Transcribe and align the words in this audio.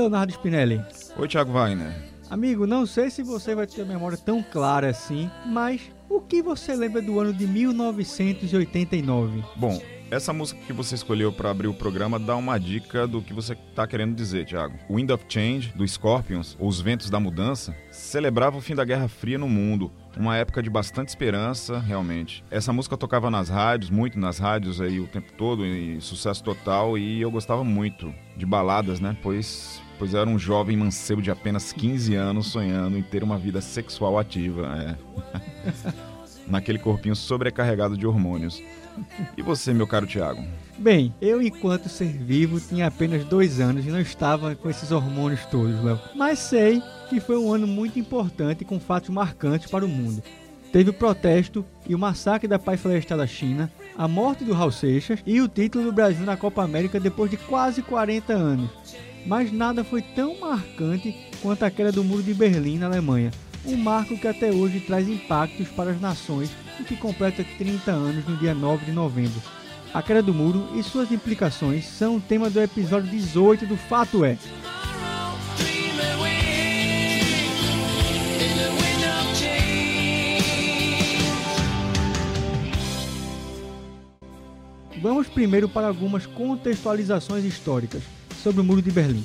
Leonardo 0.00 0.32
Spinelli. 0.32 0.82
Oi, 1.18 1.28
Thiago 1.28 1.52
Weiner. 1.52 1.94
Amigo, 2.30 2.66
não 2.66 2.86
sei 2.86 3.10
se 3.10 3.22
você 3.22 3.54
vai 3.54 3.66
ter 3.66 3.82
a 3.82 3.84
memória 3.84 4.16
tão 4.16 4.42
clara 4.42 4.88
assim, 4.88 5.30
mas 5.46 5.82
o 6.08 6.20
que 6.20 6.40
você 6.40 6.74
lembra 6.74 7.02
do 7.02 7.20
ano 7.20 7.34
de 7.34 7.46
1989? 7.46 9.44
Bom, 9.56 9.78
essa 10.10 10.32
música 10.32 10.60
que 10.66 10.72
você 10.72 10.94
escolheu 10.94 11.30
para 11.30 11.50
abrir 11.50 11.68
o 11.68 11.74
programa 11.74 12.18
dá 12.18 12.34
uma 12.34 12.58
dica 12.58 13.06
do 13.06 13.20
que 13.20 13.34
você 13.34 13.52
está 13.52 13.86
querendo 13.86 14.14
dizer, 14.14 14.46
Thiago. 14.46 14.78
Wind 14.88 15.10
of 15.10 15.24
Change, 15.28 15.72
do 15.76 15.86
Scorpions, 15.86 16.56
ou 16.58 16.68
Os 16.68 16.80
Ventos 16.80 17.10
da 17.10 17.20
Mudança, 17.20 17.76
celebrava 17.90 18.56
o 18.56 18.60
fim 18.60 18.74
da 18.74 18.84
Guerra 18.84 19.06
Fria 19.06 19.38
no 19.38 19.48
mundo. 19.48 19.92
Uma 20.16 20.36
época 20.36 20.62
de 20.62 20.70
bastante 20.70 21.10
esperança, 21.10 21.78
realmente. 21.78 22.42
Essa 22.50 22.72
música 22.72 22.96
tocava 22.96 23.30
nas 23.30 23.48
rádios, 23.48 23.90
muito 23.90 24.18
nas 24.18 24.38
rádios 24.38 24.80
aí 24.80 24.98
o 24.98 25.06
tempo 25.06 25.32
todo, 25.34 25.64
e 25.66 26.00
sucesso 26.00 26.42
total, 26.42 26.96
e 26.96 27.20
eu 27.20 27.30
gostava 27.30 27.62
muito 27.62 28.12
de 28.36 28.46
baladas, 28.46 28.98
né? 28.98 29.16
Pois, 29.22 29.80
pois 30.00 30.14
era 30.14 30.28
um 30.30 30.38
jovem 30.38 30.78
mancebo 30.78 31.20
de 31.20 31.30
apenas 31.30 31.74
15 31.74 32.14
anos 32.14 32.46
sonhando 32.46 32.96
em 32.96 33.02
ter 33.02 33.22
uma 33.22 33.36
vida 33.36 33.60
sexual 33.60 34.18
ativa, 34.18 34.66
é. 34.74 35.92
Naquele 36.48 36.78
corpinho 36.78 37.14
sobrecarregado 37.14 37.98
de 37.98 38.06
hormônios. 38.06 38.62
E 39.36 39.42
você, 39.42 39.74
meu 39.74 39.86
caro 39.86 40.06
Tiago? 40.06 40.42
Bem, 40.78 41.14
eu 41.20 41.42
enquanto 41.42 41.90
ser 41.90 42.08
vivo 42.08 42.58
tinha 42.58 42.86
apenas 42.86 43.26
dois 43.26 43.60
anos 43.60 43.84
e 43.84 43.90
não 43.90 44.00
estava 44.00 44.54
com 44.54 44.70
esses 44.70 44.90
hormônios 44.90 45.44
todos, 45.44 45.84
Léo. 45.84 46.00
Mas 46.14 46.38
sei 46.38 46.82
que 47.10 47.20
foi 47.20 47.36
um 47.36 47.52
ano 47.52 47.66
muito 47.66 47.98
importante 47.98 48.64
com 48.64 48.80
fatos 48.80 49.10
marcantes 49.10 49.70
para 49.70 49.84
o 49.84 49.88
mundo. 49.88 50.22
Teve 50.72 50.88
o 50.88 50.94
protesto 50.94 51.62
e 51.86 51.94
o 51.94 51.98
massacre 51.98 52.48
da 52.48 52.58
Paz 52.58 52.80
Florestal 52.80 53.18
da 53.18 53.26
China, 53.26 53.70
a 53.98 54.08
morte 54.08 54.44
do 54.44 54.54
Raul 54.54 54.72
Seixas 54.72 55.20
e 55.26 55.42
o 55.42 55.48
título 55.48 55.84
do 55.84 55.92
Brasil 55.92 56.24
na 56.24 56.38
Copa 56.38 56.62
América 56.62 56.98
depois 56.98 57.30
de 57.30 57.36
quase 57.36 57.82
40 57.82 58.32
anos. 58.32 58.70
Mas 59.26 59.52
nada 59.52 59.84
foi 59.84 60.02
tão 60.02 60.38
marcante 60.40 61.14
quanto 61.42 61.64
a 61.64 61.70
queda 61.70 61.92
do 61.92 62.02
Muro 62.02 62.22
de 62.22 62.34
Berlim 62.34 62.78
na 62.78 62.86
Alemanha, 62.86 63.30
um 63.64 63.76
marco 63.76 64.16
que 64.16 64.26
até 64.26 64.50
hoje 64.50 64.80
traz 64.80 65.08
impactos 65.08 65.68
para 65.68 65.90
as 65.90 66.00
nações 66.00 66.50
e 66.78 66.84
que 66.84 66.96
completa 66.96 67.44
30 67.58 67.90
anos 67.90 68.26
no 68.26 68.36
dia 68.36 68.54
9 68.54 68.86
de 68.86 68.92
novembro. 68.92 69.40
A 69.92 70.02
queda 70.02 70.22
do 70.22 70.32
muro 70.32 70.68
e 70.78 70.82
suas 70.82 71.10
implicações 71.10 71.84
são 71.84 72.16
o 72.16 72.20
tema 72.20 72.48
do 72.48 72.60
episódio 72.60 73.10
18 73.10 73.66
do 73.66 73.76
Fato 73.76 74.24
É. 74.24 74.38
Vamos 85.02 85.28
primeiro 85.28 85.68
para 85.68 85.88
algumas 85.88 86.24
contextualizações 86.26 87.44
históricas 87.44 88.19
sobre 88.42 88.60
o 88.60 88.64
Muro 88.64 88.82
de 88.82 88.90
Berlim. 88.90 89.24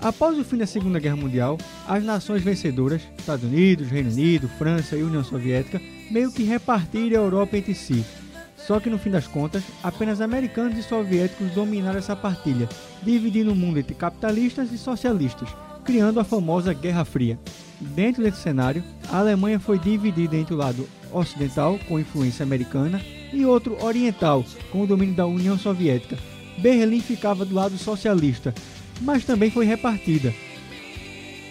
Após 0.00 0.38
o 0.38 0.44
fim 0.44 0.58
da 0.58 0.66
Segunda 0.66 1.00
Guerra 1.00 1.16
Mundial, 1.16 1.58
as 1.88 2.04
nações 2.04 2.42
vencedoras, 2.42 3.02
Estados 3.18 3.44
Unidos, 3.44 3.88
Reino 3.88 4.10
Unido, 4.10 4.48
França 4.58 4.96
e 4.96 5.02
União 5.02 5.24
Soviética, 5.24 5.80
meio 6.10 6.30
que 6.30 6.42
repartiram 6.42 7.20
a 7.20 7.24
Europa 7.24 7.56
entre 7.56 7.74
si. 7.74 8.04
Só 8.56 8.80
que 8.80 8.90
no 8.90 8.98
fim 8.98 9.10
das 9.10 9.26
contas, 9.26 9.62
apenas 9.82 10.20
americanos 10.20 10.78
e 10.78 10.82
soviéticos 10.82 11.50
dominaram 11.52 11.98
essa 11.98 12.14
partilha, 12.14 12.68
dividindo 13.02 13.52
o 13.52 13.56
mundo 13.56 13.78
entre 13.78 13.94
capitalistas 13.94 14.72
e 14.72 14.78
socialistas, 14.78 15.48
criando 15.84 16.20
a 16.20 16.24
famosa 16.24 16.72
Guerra 16.72 17.04
Fria. 17.04 17.38
Dentro 17.80 18.22
desse 18.22 18.40
cenário, 18.40 18.82
a 19.10 19.18
Alemanha 19.18 19.60
foi 19.60 19.78
dividida 19.78 20.36
entre 20.36 20.54
o 20.54 20.56
lado 20.56 20.88
ocidental, 21.12 21.78
com 21.88 21.98
influência 21.98 22.42
americana, 22.42 23.00
e 23.32 23.44
outro 23.44 23.82
oriental, 23.84 24.44
com 24.70 24.82
o 24.82 24.86
domínio 24.86 25.14
da 25.14 25.26
União 25.26 25.58
Soviética. 25.58 26.16
Berlim 26.58 27.00
ficava 27.00 27.44
do 27.44 27.54
lado 27.54 27.76
socialista, 27.78 28.54
mas 29.00 29.24
também 29.24 29.50
foi 29.50 29.64
repartida. 29.64 30.32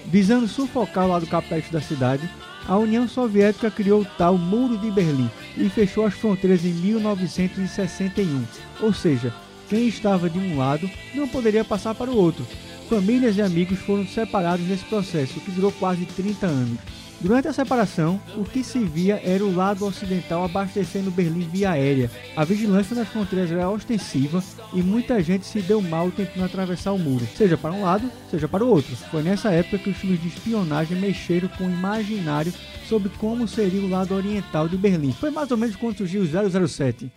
Visando 0.05 0.47
sufocar 0.47 1.05
o 1.05 1.09
lado 1.09 1.27
capitalista 1.27 1.73
da 1.73 1.81
cidade, 1.81 2.29
a 2.67 2.77
União 2.77 3.07
Soviética 3.07 3.69
criou 3.69 4.01
o 4.01 4.05
tal 4.17 4.37
Muro 4.37 4.77
de 4.77 4.89
Berlim 4.89 5.29
e 5.57 5.69
fechou 5.69 6.05
as 6.05 6.13
fronteiras 6.13 6.63
em 6.63 6.71
1961. 6.71 8.43
Ou 8.81 8.93
seja, 8.93 9.33
quem 9.69 9.87
estava 9.87 10.29
de 10.29 10.39
um 10.39 10.57
lado 10.57 10.89
não 11.13 11.27
poderia 11.27 11.63
passar 11.63 11.95
para 11.95 12.11
o 12.11 12.17
outro. 12.17 12.45
Famílias 12.89 13.37
e 13.37 13.41
amigos 13.41 13.79
foram 13.79 14.05
separados 14.05 14.67
nesse 14.67 14.85
processo, 14.85 15.39
que 15.39 15.51
durou 15.51 15.71
quase 15.71 16.05
30 16.05 16.45
anos. 16.45 16.92
Durante 17.23 17.47
a 17.47 17.53
separação, 17.53 18.19
o 18.35 18.44
que 18.44 18.66
se 18.66 18.79
via 18.79 19.17
era 19.23 19.45
o 19.45 19.56
lado 19.56 19.85
ocidental 19.85 20.44
abastecendo 20.44 21.09
Berlim 21.09 21.47
via 21.47 21.72
aérea. 21.72 22.11
A 22.35 22.44
vigilância 22.44 22.94
nas 22.94 23.07
fronteiras 23.07 23.50
era 23.50 23.69
ostensiva 23.69 24.44
e 24.73 24.81
muita 24.81 25.23
gente 25.23 25.45
se 25.45 25.62
deu 25.62 25.81
mal 25.81 26.12
tentando 26.12 26.44
atravessar 26.44 26.91
o 26.91 27.00
muro, 27.00 27.25
seja 27.33 27.56
para 27.56 27.72
um 27.72 27.83
lado, 27.83 28.12
seja 28.29 28.45
para 28.45 28.66
o 28.66 28.67
outro. 28.67 28.94
Foi 29.09 29.23
nessa 29.23 29.51
época 29.51 29.78
que 29.78 29.91
os 29.91 29.95
filmes 29.95 30.22
de 30.22 30.28
espionagem 30.28 31.00
mexeram 31.00 31.47
com 31.47 31.63
o 31.63 31.72
imaginário 31.72 32.53
sobre 32.89 33.07
como 33.17 33.47
seria 33.47 33.79
o 33.79 33.89
lado 33.89 34.13
oriental 34.13 34.67
de 34.67 34.75
Berlim. 34.75 35.13
Foi 35.13 35.31
mais 35.31 35.50
ou 35.50 35.56
menos 35.56 35.78
quando 35.78 36.00
surgiu 36.00 36.23
o 36.23 36.67
007. 36.67 37.09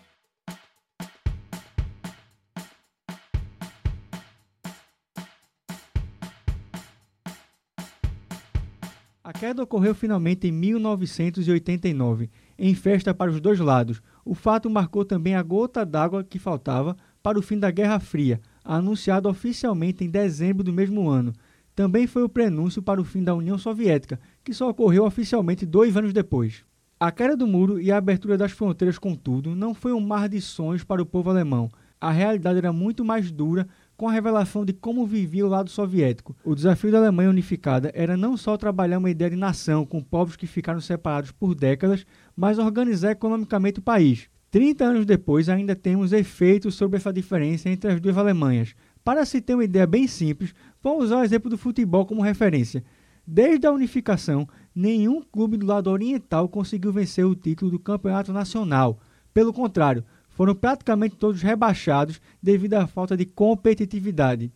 A 9.26 9.32
queda 9.32 9.60
ocorreu 9.60 9.92
finalmente 9.92 10.46
em 10.46 10.52
1989, 10.52 12.30
em 12.56 12.74
festa 12.76 13.12
para 13.12 13.28
os 13.28 13.40
dois 13.40 13.58
lados. 13.58 14.00
O 14.24 14.36
fato 14.36 14.70
marcou 14.70 15.04
também 15.04 15.34
a 15.34 15.42
gota 15.42 15.84
d'água 15.84 16.22
que 16.22 16.38
faltava 16.38 16.96
para 17.24 17.36
o 17.36 17.42
fim 17.42 17.58
da 17.58 17.68
Guerra 17.72 17.98
Fria, 17.98 18.40
anunciado 18.64 19.28
oficialmente 19.28 20.04
em 20.04 20.08
dezembro 20.08 20.62
do 20.62 20.72
mesmo 20.72 21.08
ano. 21.08 21.32
Também 21.74 22.06
foi 22.06 22.22
o 22.22 22.28
prenúncio 22.28 22.80
para 22.80 23.00
o 23.00 23.04
fim 23.04 23.20
da 23.20 23.34
União 23.34 23.58
Soviética, 23.58 24.20
que 24.44 24.54
só 24.54 24.68
ocorreu 24.68 25.04
oficialmente 25.04 25.66
dois 25.66 25.96
anos 25.96 26.12
depois. 26.12 26.64
A 27.00 27.10
queda 27.10 27.36
do 27.36 27.48
muro 27.48 27.80
e 27.80 27.90
a 27.90 27.96
abertura 27.96 28.38
das 28.38 28.52
fronteiras, 28.52 28.96
contudo, 28.96 29.56
não 29.56 29.74
foi 29.74 29.92
um 29.92 29.98
mar 29.98 30.28
de 30.28 30.40
sonhos 30.40 30.84
para 30.84 31.02
o 31.02 31.06
povo 31.06 31.30
alemão. 31.30 31.68
A 32.00 32.12
realidade 32.12 32.58
era 32.58 32.72
muito 32.72 33.04
mais 33.04 33.32
dura 33.32 33.66
com 33.96 34.08
a 34.08 34.12
revelação 34.12 34.64
de 34.64 34.72
como 34.72 35.06
vivia 35.06 35.46
o 35.46 35.48
lado 35.48 35.70
soviético. 35.70 36.36
O 36.44 36.54
desafio 36.54 36.92
da 36.92 36.98
Alemanha 36.98 37.30
unificada 37.30 37.90
era 37.94 38.16
não 38.16 38.36
só 38.36 38.56
trabalhar 38.56 38.98
uma 38.98 39.10
ideia 39.10 39.30
de 39.30 39.36
nação 39.36 39.86
com 39.86 40.02
povos 40.02 40.36
que 40.36 40.46
ficaram 40.46 40.80
separados 40.80 41.32
por 41.32 41.54
décadas, 41.54 42.04
mas 42.36 42.58
organizar 42.58 43.12
economicamente 43.12 43.78
o 43.78 43.82
país. 43.82 44.28
30 44.50 44.84
anos 44.84 45.06
depois, 45.06 45.48
ainda 45.48 45.74
temos 45.74 46.12
efeitos 46.12 46.74
sobre 46.74 46.96
essa 46.96 47.12
diferença 47.12 47.68
entre 47.68 47.92
as 47.92 48.00
duas 48.00 48.16
Alemanhas. 48.16 48.74
Para 49.04 49.24
se 49.24 49.40
ter 49.40 49.54
uma 49.54 49.64
ideia 49.64 49.86
bem 49.86 50.06
simples, 50.06 50.54
vamos 50.82 51.06
usar 51.06 51.18
o 51.18 51.24
exemplo 51.24 51.50
do 51.50 51.58
futebol 51.58 52.06
como 52.06 52.22
referência. 52.22 52.84
Desde 53.26 53.66
a 53.66 53.72
unificação, 53.72 54.48
nenhum 54.74 55.20
clube 55.20 55.56
do 55.56 55.66
lado 55.66 55.90
oriental 55.90 56.48
conseguiu 56.48 56.92
vencer 56.92 57.24
o 57.24 57.34
título 57.34 57.72
do 57.72 57.78
campeonato 57.78 58.32
nacional. 58.32 59.00
Pelo 59.34 59.52
contrário, 59.52 60.04
foram 60.36 60.54
praticamente 60.54 61.16
todos 61.16 61.40
rebaixados 61.40 62.20
devido 62.42 62.74
à 62.74 62.86
falta 62.86 63.16
de 63.16 63.24
competitividade. 63.24 64.52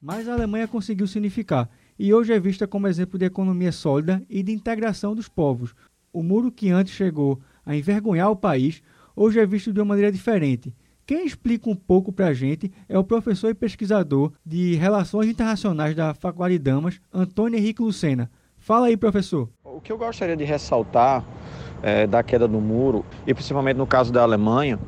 Mas 0.00 0.28
a 0.28 0.34
Alemanha 0.34 0.68
conseguiu 0.68 1.08
se 1.08 1.18
unificar 1.18 1.68
e 1.98 2.14
hoje 2.14 2.32
é 2.32 2.38
vista 2.38 2.68
como 2.68 2.86
exemplo 2.86 3.18
de 3.18 3.24
economia 3.24 3.72
sólida 3.72 4.22
e 4.30 4.42
de 4.42 4.52
integração 4.52 5.14
dos 5.14 5.28
povos. 5.28 5.74
O 6.12 6.22
muro 6.22 6.52
que 6.52 6.70
antes 6.70 6.94
chegou 6.94 7.40
a 7.64 7.74
envergonhar 7.74 8.30
o 8.30 8.36
país, 8.36 8.82
hoje 9.16 9.40
é 9.40 9.46
visto 9.46 9.72
de 9.72 9.80
uma 9.80 9.86
maneira 9.86 10.12
diferente. 10.12 10.72
Quem 11.04 11.26
explica 11.26 11.68
um 11.68 11.74
pouco 11.74 12.12
para 12.12 12.28
a 12.28 12.34
gente 12.34 12.70
é 12.88 12.96
o 12.96 13.04
professor 13.04 13.48
e 13.50 13.54
pesquisador 13.54 14.32
de 14.44 14.76
Relações 14.76 15.28
Internacionais 15.28 15.96
da 15.96 16.14
Faculdade 16.14 16.58
de 16.58 16.64
Damas, 16.64 17.00
Antônio 17.12 17.58
Henrique 17.58 17.82
Lucena. 17.82 18.30
Fala 18.58 18.86
aí, 18.86 18.96
professor. 18.96 19.48
O 19.76 19.80
que 19.82 19.92
eu 19.92 19.98
gostaria 19.98 20.34
de 20.34 20.42
ressaltar 20.42 21.22
é, 21.82 22.06
da 22.06 22.22
queda 22.22 22.48
do 22.48 22.58
muro, 22.58 23.04
e 23.26 23.34
principalmente 23.34 23.76
no 23.76 23.86
caso 23.86 24.10
da 24.10 24.22
Alemanha, 24.22 24.78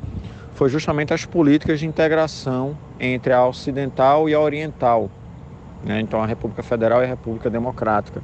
foi 0.55 0.71
justamente 0.71 1.13
as 1.13 1.27
políticas 1.27 1.79
de 1.79 1.87
integração 1.87 2.75
entre 2.99 3.35
a 3.35 3.47
ocidental 3.47 4.31
e 4.31 4.35
a 4.35 4.41
oriental, 4.41 5.11
né? 5.85 6.01
então 6.01 6.23
a 6.23 6.27
República 6.27 6.63
Federal 6.63 7.03
e 7.03 7.05
a 7.05 7.07
República 7.07 7.51
Democrática. 7.51 8.23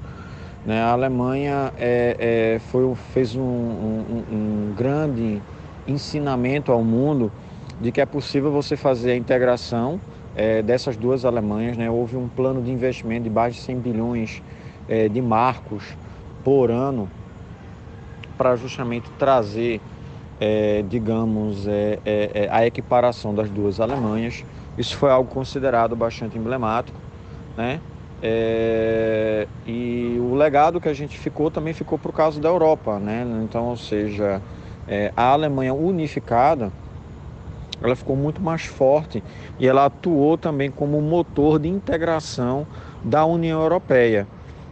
Né? 0.64 0.81
A 0.81 0.93
Alemanha 0.93 1.70
é, 1.76 2.55
é, 2.55 2.58
foi, 2.70 2.94
fez 3.12 3.37
um, 3.37 3.43
um, 3.43 4.25
um 4.32 4.75
grande 4.75 5.43
ensinamento 5.87 6.72
ao 6.72 6.82
mundo 6.82 7.31
de 7.78 7.93
que 7.93 8.00
é 8.00 8.06
possível 8.06 8.50
você 8.50 8.75
fazer 8.75 9.11
a 9.11 9.16
integração 9.16 10.00
é, 10.34 10.62
dessas 10.62 10.96
duas 10.96 11.26
Alemanhas. 11.26 11.76
Né? 11.76 11.90
Houve 11.90 12.16
um 12.16 12.26
plano 12.26 12.62
de 12.62 12.70
investimento 12.70 13.25
de 13.25 13.31
mais 13.31 13.55
de 13.55 13.61
100 13.61 13.81
bilhões 13.81 14.43
é, 14.88 15.11
de 15.11 15.20
marcos 15.20 15.94
por 16.44 16.70
ano 16.70 17.08
para 18.37 18.55
justamente 18.56 19.11
trazer, 19.19 19.81
é, 20.41 20.85
digamos, 20.88 21.67
é, 21.67 21.99
é, 22.05 22.31
é, 22.35 22.49
a 22.50 22.67
equiparação 22.67 23.35
das 23.35 23.49
duas 23.49 23.81
Alemanhas. 23.81 24.44
Isso 24.76 24.96
foi 24.96 25.11
algo 25.11 25.31
considerado 25.32 25.96
bastante 25.96 26.37
emblemático, 26.37 26.99
né? 27.56 27.81
É, 28.23 29.46
e 29.67 30.17
o 30.19 30.35
legado 30.35 30.81
que 30.81 30.88
a 30.88 30.94
gente 30.94 31.19
ficou 31.19 31.50
também 31.50 31.73
ficou 31.73 31.99
para 31.99 32.11
o 32.11 32.12
caso 32.12 32.41
da 32.41 32.49
Europa, 32.49 32.99
né? 32.99 33.25
Então, 33.44 33.67
ou 33.67 33.76
seja, 33.76 34.43
é, 34.88 35.12
a 35.17 35.31
Alemanha 35.31 35.75
unificada, 35.75 36.73
ela 37.82 37.94
ficou 37.94 38.17
muito 38.17 38.43
mais 38.43 38.64
forte 38.64 39.23
e 39.58 39.67
ela 39.69 39.87
atuou 39.87 40.38
também 40.38 40.70
como 40.70 41.00
motor 41.00 41.58
de 41.58 41.69
integração 41.69 42.67
da 43.05 43.25
União 43.25 43.61
Europeia. 43.61 44.26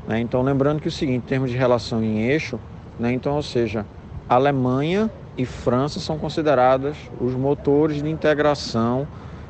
Né? 0.06 0.20
Então, 0.20 0.42
lembrando 0.42 0.80
que 0.80 0.88
o 0.88 0.90
seguinte, 0.90 1.24
em 1.24 1.28
termos 1.28 1.50
de 1.50 1.56
relação 1.56 2.02
em 2.02 2.22
eixo, 2.22 2.58
né? 2.98 3.12
então, 3.12 3.36
ou 3.36 3.42
seja, 3.42 3.86
Alemanha 4.28 5.10
e 5.36 5.44
França 5.44 6.00
são 6.00 6.18
consideradas 6.18 6.96
os 7.20 7.34
motores 7.34 8.02
de 8.02 8.08
integração 8.08 9.06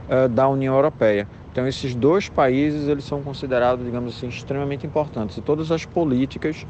uh, 0.08 0.28
da 0.28 0.48
União 0.48 0.74
Europeia. 0.74 1.26
Então, 1.50 1.66
esses 1.66 1.94
dois 1.94 2.28
países 2.28 2.88
eles 2.88 3.04
são 3.04 3.22
considerados, 3.22 3.84
digamos 3.84 4.16
assim, 4.16 4.28
extremamente 4.28 4.86
importantes. 4.86 5.36
E 5.36 5.42
todas 5.42 5.70
as 5.70 5.84
políticas 5.84 6.66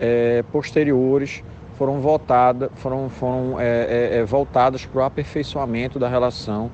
eh, 0.00 0.42
posteriores 0.50 1.44
foram 1.78 2.00
votadas, 2.00 2.68
foram, 2.74 3.08
foram 3.08 3.54
é, 3.60 4.24
voltadas 4.24 4.84
para 4.84 5.00
o 5.00 5.04
aperfeiçoamento 5.04 5.96
da 6.00 6.08
relação 6.08 6.72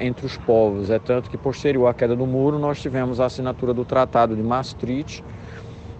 entre 0.00 0.24
os 0.24 0.38
povos. 0.38 0.88
É 0.88 0.98
tanto 0.98 1.28
que, 1.28 1.36
posterior 1.36 1.88
à 1.88 1.92
queda 1.92 2.16
do 2.16 2.26
muro, 2.26 2.58
nós 2.58 2.80
tivemos 2.80 3.20
a 3.20 3.26
assinatura 3.26 3.74
do 3.74 3.84
Tratado 3.84 4.34
de 4.34 4.42
Maastricht, 4.42 5.22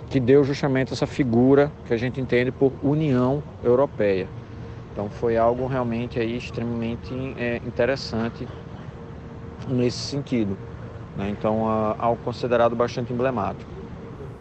que 0.08 0.20
deu 0.20 0.44
justamente 0.44 0.92
essa 0.92 1.06
figura 1.06 1.70
que 1.86 1.92
a 1.92 1.96
gente 1.96 2.20
entende 2.20 2.52
por 2.52 2.72
União 2.82 3.42
Europeia. 3.62 4.28
Então 4.92 5.10
foi 5.10 5.36
algo 5.36 5.66
realmente 5.66 6.18
aí 6.18 6.36
extremamente 6.36 7.12
é, 7.36 7.56
interessante 7.66 8.46
nesse 9.68 9.98
sentido. 9.98 10.56
Né? 11.16 11.30
Então, 11.30 11.62
uh, 11.62 11.96
algo 11.98 12.22
considerado 12.22 12.76
bastante 12.76 13.12
emblemático. 13.12 13.70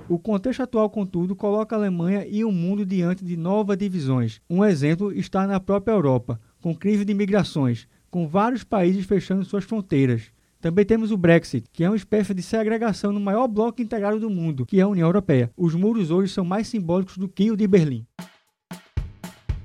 O 0.07 0.19
contexto 0.19 0.61
atual, 0.61 0.89
contudo, 0.89 1.35
coloca 1.35 1.75
a 1.75 1.79
Alemanha 1.79 2.25
e 2.29 2.43
o 2.43 2.51
mundo 2.51 2.85
diante 2.85 3.25
de 3.25 3.35
novas 3.35 3.77
divisões. 3.77 4.39
Um 4.47 4.63
exemplo 4.63 5.11
está 5.11 5.47
na 5.47 5.59
própria 5.59 5.93
Europa, 5.93 6.39
com 6.61 6.75
crise 6.75 7.03
de 7.03 7.13
migrações, 7.13 7.87
com 8.11 8.27
vários 8.27 8.63
países 8.63 9.05
fechando 9.05 9.43
suas 9.43 9.63
fronteiras. 9.63 10.31
Também 10.59 10.85
temos 10.85 11.11
o 11.11 11.17
Brexit, 11.17 11.69
que 11.71 11.83
é 11.83 11.89
uma 11.89 11.95
espécie 11.95 12.33
de 12.33 12.41
segregação 12.41 13.11
no 13.11 13.19
maior 13.19 13.47
bloco 13.47 13.81
integrado 13.81 14.19
do 14.19 14.29
mundo, 14.29 14.65
que 14.65 14.79
é 14.79 14.81
a 14.81 14.87
União 14.87 15.07
Europeia. 15.07 15.51
Os 15.55 15.75
muros 15.75 16.09
hoje 16.09 16.33
são 16.33 16.43
mais 16.43 16.67
simbólicos 16.67 17.17
do 17.17 17.27
que 17.27 17.51
o 17.51 17.55
de 17.55 17.67
Berlim. 17.67 18.05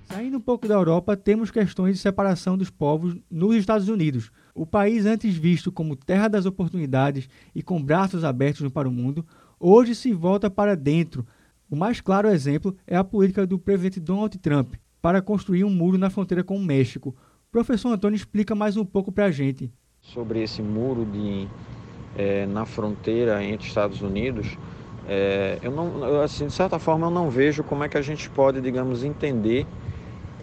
Saindo 0.05 0.39
um 0.39 0.41
pouco 0.41 0.69
da 0.69 0.75
Europa, 0.75 1.17
temos 1.17 1.51
questões 1.51 1.95
de 1.95 2.01
separação 2.01 2.59
dos 2.59 2.69
povos 2.69 3.17
nos 3.31 3.55
Estados 3.55 3.89
Unidos. 3.89 4.31
O 4.55 4.67
país 4.67 5.07
antes 5.07 5.37
visto 5.37 5.71
como 5.71 5.97
terra 5.97 6.29
das 6.29 6.47
oportunidades 6.47 7.29
e 7.55 7.63
com 7.63 7.83
braços 7.83 8.25
abertos 8.25 8.69
para 8.71 8.89
o 8.89 8.93
mundo, 8.93 9.25
hoje 9.59 9.95
se 9.95 10.13
volta 10.13 10.51
para 10.51 10.77
dentro. 10.77 11.25
O 11.71 11.77
mais 11.77 12.01
claro 12.01 12.29
exemplo 12.29 12.77
é 12.87 12.97
a 12.97 13.05
política 13.05 13.47
do 13.47 13.59
presidente 13.59 14.01
Donald 14.01 14.37
Trump 14.39 14.75
para 15.01 15.23
construir 15.23 15.65
um 15.65 15.71
muro 15.71 15.97
na 15.97 16.11
fronteira 16.11 16.45
com 16.45 16.57
o 16.57 16.63
México. 16.63 17.17
O 17.49 17.53
professor 17.53 17.91
Antônio 17.91 18.17
explica 18.17 18.55
mais 18.55 18.77
um 18.77 18.85
pouco 18.85 19.11
para 19.11 19.27
a 19.27 19.31
gente. 19.31 19.73
Sobre 20.03 20.43
esse 20.43 20.61
muro 20.61 21.05
de, 21.05 21.47
é, 22.17 22.47
na 22.47 22.65
fronteira 22.65 23.45
entre 23.45 23.69
Estados 23.69 24.03
Unidos, 24.03 24.59
é, 25.09 25.59
eu 25.63 25.71
não, 25.71 26.05
eu, 26.05 26.23
assim, 26.23 26.47
de 26.47 26.53
certa 26.53 26.79
forma 26.79 27.07
eu 27.07 27.11
não 27.11 27.31
vejo 27.31 27.63
como 27.63 27.85
é 27.85 27.89
que 27.89 27.97
a 27.97 28.03
gente 28.03 28.29
pode, 28.31 28.61
digamos, 28.61 29.05
entender 29.05 29.67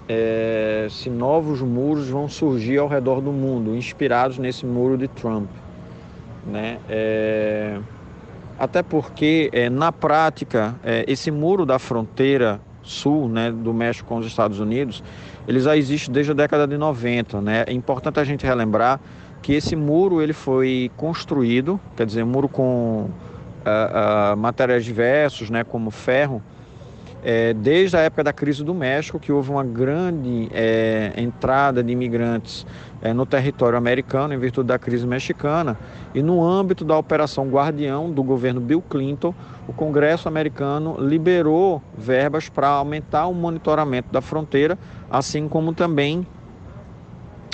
é, 0.07 0.87
se 0.89 1.09
novos 1.09 1.61
muros 1.61 2.07
vão 2.07 2.29
surgir 2.29 2.77
ao 2.77 2.87
redor 2.87 3.19
do 3.19 3.31
mundo, 3.31 3.75
inspirados 3.75 4.37
nesse 4.37 4.65
muro 4.65 4.97
de 4.97 5.07
Trump. 5.07 5.49
Né? 6.45 6.79
É, 6.87 7.79
até 8.57 8.81
porque, 8.81 9.49
é, 9.51 9.69
na 9.69 9.91
prática, 9.91 10.75
é, 10.83 11.03
esse 11.07 11.29
muro 11.29 11.65
da 11.65 11.77
fronteira 11.77 12.61
sul 12.81 13.27
né, 13.27 13.51
do 13.51 13.73
México 13.73 14.07
com 14.07 14.17
os 14.17 14.25
Estados 14.25 14.59
Unidos, 14.59 15.03
ele 15.47 15.59
já 15.59 15.75
existe 15.75 16.09
desde 16.09 16.31
a 16.31 16.35
década 16.35 16.65
de 16.65 16.77
90. 16.77 17.41
Né? 17.41 17.65
É 17.67 17.73
importante 17.73 18.19
a 18.19 18.23
gente 18.23 18.45
relembrar 18.45 18.99
que 19.41 19.53
esse 19.53 19.75
muro 19.75 20.21
ele 20.21 20.33
foi 20.33 20.91
construído, 20.97 21.79
quer 21.95 22.05
dizer, 22.05 22.23
um 22.23 22.27
muro 22.27 22.49
com 22.49 23.09
uh, 23.65 24.33
uh, 24.33 24.37
materiais 24.37 24.83
diversos, 24.83 25.49
né, 25.49 25.63
como 25.63 25.91
ferro, 25.91 26.41
é, 27.23 27.53
desde 27.53 27.97
a 27.97 28.01
época 28.01 28.23
da 28.23 28.31
crise 28.31 28.63
do 28.63 28.73
México, 28.73 29.19
que 29.19 29.31
houve 29.31 29.49
uma 29.49 29.63
grande 29.63 30.49
é, 30.53 31.11
entrada 31.17 31.83
de 31.83 31.91
imigrantes 31.91 32.65
é, 33.01 33.11
no 33.13 33.25
território 33.25 33.77
americano 33.77 34.33
em 34.33 34.37
virtude 34.37 34.67
da 34.67 34.79
crise 34.79 35.05
mexicana, 35.05 35.77
e 36.13 36.21
no 36.21 36.43
âmbito 36.43 36.85
da 36.85 36.97
Operação 36.97 37.49
Guardião 37.49 38.11
do 38.11 38.23
governo 38.23 38.61
Bill 38.61 38.81
Clinton, 38.81 39.33
o 39.67 39.73
Congresso 39.73 40.27
americano 40.27 40.95
liberou 40.99 41.81
verbas 41.97 42.49
para 42.49 42.69
aumentar 42.69 43.27
o 43.27 43.33
monitoramento 43.33 44.09
da 44.11 44.21
fronteira, 44.21 44.77
assim 45.09 45.47
como 45.47 45.73
também 45.73 46.25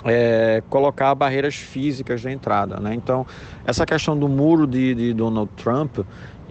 é, 0.06 0.62
colocar 0.70 1.14
barreiras 1.16 1.56
físicas 1.56 2.22
de 2.22 2.30
entrada. 2.30 2.80
Né? 2.80 2.94
Então, 2.94 3.26
essa 3.66 3.86
questão 3.86 4.18
do 4.18 4.28
muro 4.28 4.68
de, 4.68 4.94
de 4.96 5.14
Donald 5.14 5.52
Trump 5.56 6.00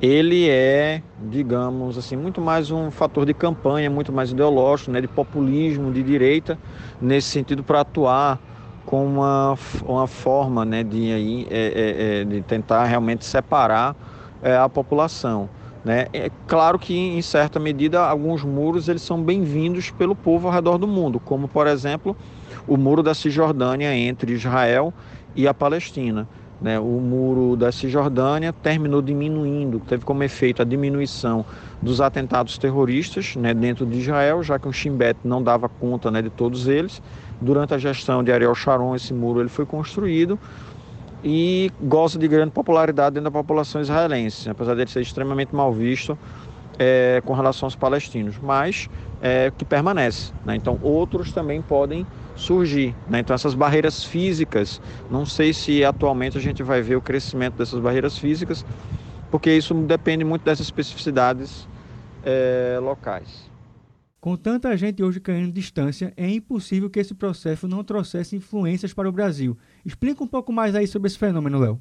ele 0.03 0.49
é, 0.51 1.01
digamos 1.31 1.97
assim, 1.97 2.17
muito 2.17 2.41
mais 2.41 2.73
um 2.73 2.91
fator 2.91 3.25
de 3.25 3.33
campanha, 3.33 3.89
muito 3.89 4.13
mais 4.13 4.33
ideológico, 4.33 4.91
né, 4.91 5.01
de 5.01 5.07
populismo 5.07 5.93
de 5.93 6.03
direita, 6.03 6.59
nesse 7.01 7.29
sentido 7.29 7.63
para 7.63 7.83
atuar 7.83 8.41
com 8.85 9.07
uma, 9.07 9.57
uma 9.87 10.09
forma 10.09 10.65
né, 10.65 10.83
de, 10.83 11.13
aí, 11.13 11.47
é, 11.49 11.57
é, 11.57 12.21
é, 12.21 12.25
de 12.25 12.43
tentar 12.43 12.83
realmente 12.85 13.25
separar 13.25 13.95
é, 14.43 14.57
a 14.57 14.69
população. 14.69 15.49
Né? 15.85 16.07
É 16.13 16.31
claro 16.49 16.81
que, 16.81 16.97
em 16.97 17.23
certa 17.23 17.61
medida, 17.61 18.05
alguns 18.05 18.43
muros 18.43 18.89
eles 18.89 19.03
são 19.03 19.23
bem-vindos 19.23 19.93
pelo 19.93 20.17
povo 20.17 20.49
ao 20.49 20.53
redor 20.53 20.79
do 20.79 20.89
mundo, 20.89 21.21
como, 21.21 21.47
por 21.47 21.69
exemplo, 21.69 22.17
o 22.67 22.77
muro 22.77 23.03
da 23.03 23.15
Cisjordânia 23.15 23.95
entre 23.95 24.33
Israel 24.33 24.93
e 25.35 25.47
a 25.47 25.55
Palestina. 25.55 26.29
Né, 26.61 26.79
o 26.79 27.01
muro 27.01 27.57
da 27.57 27.73
Cisjordânia 27.73 28.53
terminou 28.53 29.03
diminuindo, 29.03 29.81
teve 29.81 30.05
como 30.05 30.23
efeito 30.23 30.63
a 30.63 30.65
diminuição 30.65 31.45
dos 31.83 32.01
atentados 32.01 32.57
terroristas 32.57 33.35
né, 33.35 33.53
dentro 33.53 33.85
de 33.85 33.99
Israel, 33.99 34.45
já 34.45 34.61
que 34.61 34.69
o 34.69 34.73
Shin 34.73 34.97
Bet 34.97 35.19
não 35.25 35.43
dava 35.43 35.69
conta 35.69 36.09
né, 36.09 36.23
de 36.23 36.31
todos 36.31 36.69
eles. 36.69 37.03
Durante 37.41 37.75
a 37.75 37.79
gestão 37.79 38.23
de 38.23 38.31
Ariel 38.31 38.55
Sharon, 38.55 38.95
esse 38.95 39.13
muro 39.13 39.41
ele 39.41 39.49
foi 39.49 39.67
construído 39.67 40.39
e 41.25 41.69
goza 41.81 42.17
de 42.17 42.29
grande 42.29 42.53
popularidade 42.53 43.15
dentro 43.15 43.31
da 43.31 43.37
população 43.37 43.81
israelense, 43.81 44.49
apesar 44.49 44.77
de 44.77 44.89
ser 44.89 45.01
extremamente 45.01 45.53
mal 45.53 45.73
visto 45.73 46.17
é, 46.79 47.23
com 47.25 47.33
relação 47.33 47.67
aos 47.67 47.77
palestinos, 47.77 48.37
mas 48.41 48.89
é, 49.21 49.53
que 49.57 49.65
permanece. 49.65 50.33
Né? 50.45 50.57
Então, 50.57 50.79
outros 50.83 51.33
também 51.33 51.61
podem 51.63 52.07
surgir. 52.37 52.95
Né? 53.09 53.21
Então, 53.21 53.35
essas 53.35 53.55
barreiras 53.55 54.05
físicas, 54.05 54.81
não 55.11 55.25
sei 55.27 55.53
se 55.53 55.85
atualmente 55.85 56.37
a 56.37 56.41
gente 56.41 56.63
vai 56.63 56.83
ver 56.83 56.97
o 56.97 57.01
crescimento 57.01 57.55
dessas 57.55 57.81
barreiras 57.81 58.19
físicas, 58.19 58.65
porque 59.31 59.53
isso 59.53 59.75
depende 59.75 60.25
muito 60.25 60.43
dessas 60.45 60.67
especificidades 60.67 61.67
é, 62.25 62.79
locais. 62.81 63.51
Com 64.21 64.37
tanta 64.37 64.77
gente 64.77 65.03
hoje 65.03 65.19
caindo 65.19 65.53
distância, 65.53 66.13
é 66.17 66.31
impossível 66.31 66.89
que 66.89 67.01
esse 67.01 67.13
processo 67.13 67.67
não 67.67 67.83
trouxesse 67.83 68.37
influências 68.37 68.95
para 68.95 69.09
o 69.09 69.13
Brasil. 69.13 69.59
Explica 69.85 70.23
um 70.23 70.29
pouco 70.29 70.53
mais 70.53 70.77
aí 70.77 70.87
sobre 70.87 71.09
esse 71.09 71.19
fenômeno, 71.19 71.59
Léo. 71.59 71.81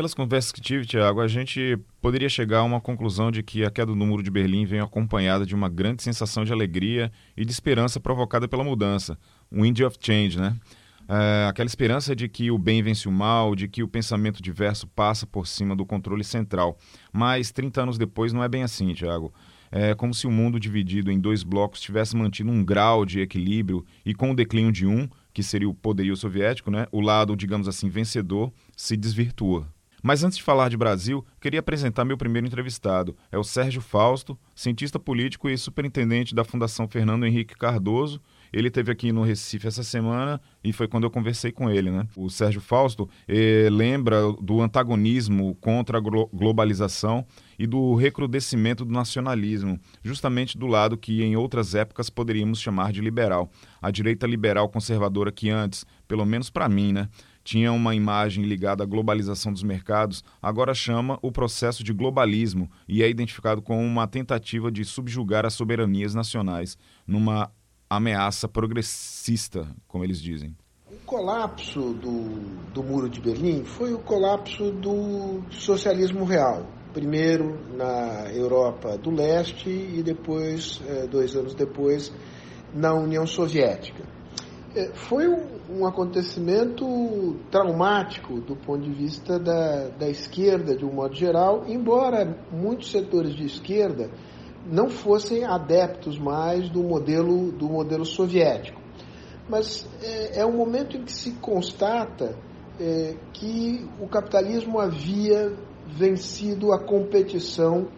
Pelas 0.00 0.14
conversas 0.14 0.50
que 0.50 0.62
tive, 0.62 0.86
Tiago, 0.86 1.20
a 1.20 1.28
gente 1.28 1.78
poderia 2.00 2.30
chegar 2.30 2.60
a 2.60 2.62
uma 2.62 2.80
conclusão 2.80 3.30
de 3.30 3.42
que 3.42 3.66
a 3.66 3.70
queda 3.70 3.92
do 3.92 4.06
muro 4.06 4.22
de 4.22 4.30
Berlim 4.30 4.64
vem 4.64 4.80
acompanhada 4.80 5.44
de 5.44 5.54
uma 5.54 5.68
grande 5.68 6.02
sensação 6.02 6.42
de 6.42 6.50
alegria 6.50 7.12
e 7.36 7.44
de 7.44 7.52
esperança 7.52 8.00
provocada 8.00 8.48
pela 8.48 8.64
mudança, 8.64 9.18
um 9.52 9.60
wind 9.60 9.78
of 9.80 9.98
change, 10.00 10.40
né? 10.40 10.56
É, 11.06 11.46
aquela 11.50 11.66
esperança 11.66 12.16
de 12.16 12.30
que 12.30 12.50
o 12.50 12.56
bem 12.56 12.82
vence 12.82 13.06
o 13.06 13.12
mal, 13.12 13.54
de 13.54 13.68
que 13.68 13.82
o 13.82 13.88
pensamento 13.88 14.42
diverso 14.42 14.86
passa 14.86 15.26
por 15.26 15.46
cima 15.46 15.76
do 15.76 15.84
controle 15.84 16.24
central. 16.24 16.78
Mas 17.12 17.52
30 17.52 17.82
anos 17.82 17.98
depois 17.98 18.32
não 18.32 18.42
é 18.42 18.48
bem 18.48 18.62
assim, 18.62 18.94
Tiago. 18.94 19.30
É 19.70 19.94
como 19.94 20.14
se 20.14 20.26
o 20.26 20.30
mundo 20.30 20.58
dividido 20.58 21.12
em 21.12 21.20
dois 21.20 21.42
blocos 21.42 21.78
tivesse 21.78 22.16
mantido 22.16 22.50
um 22.50 22.64
grau 22.64 23.04
de 23.04 23.20
equilíbrio 23.20 23.84
e 24.02 24.14
com 24.14 24.30
o 24.30 24.34
declínio 24.34 24.72
de 24.72 24.86
um, 24.86 25.06
que 25.34 25.42
seria 25.42 25.68
o 25.68 25.74
poderio 25.74 26.16
soviético, 26.16 26.70
né, 26.70 26.86
o 26.90 27.02
lado, 27.02 27.36
digamos 27.36 27.68
assim, 27.68 27.90
vencedor, 27.90 28.50
se 28.74 28.96
desvirtua. 28.96 29.68
Mas 30.02 30.24
antes 30.24 30.38
de 30.38 30.44
falar 30.44 30.68
de 30.68 30.76
Brasil, 30.76 31.24
queria 31.40 31.60
apresentar 31.60 32.04
meu 32.04 32.16
primeiro 32.16 32.46
entrevistado. 32.46 33.16
É 33.30 33.38
o 33.38 33.44
Sérgio 33.44 33.80
Fausto, 33.80 34.38
cientista 34.54 34.98
político 34.98 35.48
e 35.48 35.58
superintendente 35.58 36.34
da 36.34 36.44
Fundação 36.44 36.88
Fernando 36.88 37.26
Henrique 37.26 37.56
Cardoso 37.56 38.20
Ele 38.52 38.70
teve 38.70 38.90
aqui 38.90 39.12
no 39.12 39.22
Recife 39.22 39.68
essa 39.68 39.82
semana 39.82 40.40
e 40.64 40.72
foi 40.72 40.88
quando 40.88 41.04
eu 41.04 41.10
conversei 41.10 41.52
com 41.52 41.70
ele, 41.70 41.90
né? 41.90 42.06
O 42.16 42.28
Sérgio 42.28 42.60
Fausto 42.60 43.08
eh, 43.28 43.68
lembra 43.70 44.32
do 44.40 44.60
antagonismo 44.60 45.54
contra 45.60 45.98
a 45.98 46.00
glo 46.00 46.28
globalização 46.32 47.24
e 47.58 47.66
do 47.66 47.94
recrudescimento 47.94 48.84
do 48.84 48.92
nacionalismo, 48.92 49.78
justamente 50.02 50.56
do 50.56 50.66
lado 50.66 50.96
que 50.96 51.22
em 51.22 51.36
outras 51.36 51.74
épocas 51.74 52.08
poderíamos 52.08 52.60
chamar 52.60 52.90
de 52.90 53.00
liberal. 53.00 53.50
A 53.80 53.90
direita 53.90 54.26
liberal 54.26 54.68
conservadora 54.68 55.30
que 55.30 55.50
antes, 55.50 55.84
pelo 56.08 56.24
menos 56.24 56.50
para 56.50 56.68
mim, 56.68 56.92
né, 56.92 57.08
tinha 57.42 57.72
uma 57.72 57.94
imagem 57.94 58.44
ligada 58.44 58.82
à 58.82 58.86
globalização 58.86 59.52
dos 59.52 59.62
mercados, 59.62 60.22
agora 60.40 60.74
chama 60.74 61.18
o 61.22 61.32
processo 61.32 61.82
de 61.82 61.92
globalismo 61.92 62.70
e 62.88 63.02
é 63.02 63.08
identificado 63.08 63.62
como 63.62 63.80
uma 63.80 64.06
tentativa 64.06 64.70
de 64.70 64.84
subjugar 64.84 65.46
as 65.46 65.54
soberanias 65.54 66.14
nacionais, 66.14 66.76
numa 67.06 67.50
ameaça 67.88 68.48
progressista, 68.48 69.66
como 69.88 70.04
eles 70.04 70.20
dizem. 70.20 70.54
O 70.90 70.96
colapso 71.06 71.92
do, 71.94 72.70
do 72.72 72.82
Muro 72.82 73.08
de 73.08 73.20
Berlim 73.20 73.64
foi 73.64 73.92
o 73.92 73.98
colapso 73.98 74.70
do 74.70 75.42
socialismo 75.50 76.24
real. 76.24 76.66
Primeiro 76.92 77.56
na 77.76 78.28
Europa 78.32 78.98
do 78.98 79.10
Leste 79.10 79.70
e 79.70 80.02
depois, 80.02 80.80
eh, 80.88 81.06
dois 81.06 81.36
anos 81.36 81.54
depois, 81.54 82.12
na 82.74 82.92
União 82.92 83.24
Soviética. 83.26 84.04
Eh, 84.74 84.90
foi 84.94 85.28
um 85.28 85.59
acontecimento 85.86 87.36
traumático 87.50 88.40
do 88.40 88.56
ponto 88.56 88.82
de 88.82 88.90
vista 88.90 89.38
da, 89.38 89.88
da 89.88 90.08
esquerda, 90.08 90.76
de 90.76 90.84
um 90.84 90.92
modo 90.92 91.14
geral, 91.14 91.64
embora 91.66 92.36
muitos 92.50 92.90
setores 92.90 93.34
de 93.34 93.44
esquerda 93.44 94.10
não 94.66 94.88
fossem 94.90 95.44
adeptos 95.44 96.18
mais 96.18 96.68
do 96.68 96.82
modelo, 96.82 97.50
do 97.52 97.68
modelo 97.68 98.04
soviético. 98.04 98.80
Mas 99.48 99.88
é, 100.02 100.40
é 100.40 100.46
um 100.46 100.56
momento 100.56 100.96
em 100.96 101.04
que 101.04 101.12
se 101.12 101.32
constata 101.32 102.36
é, 102.78 103.14
que 103.32 103.88
o 104.00 104.06
capitalismo 104.06 104.78
havia 104.78 105.52
vencido 105.86 106.72
a 106.72 106.78
competição 106.78 107.88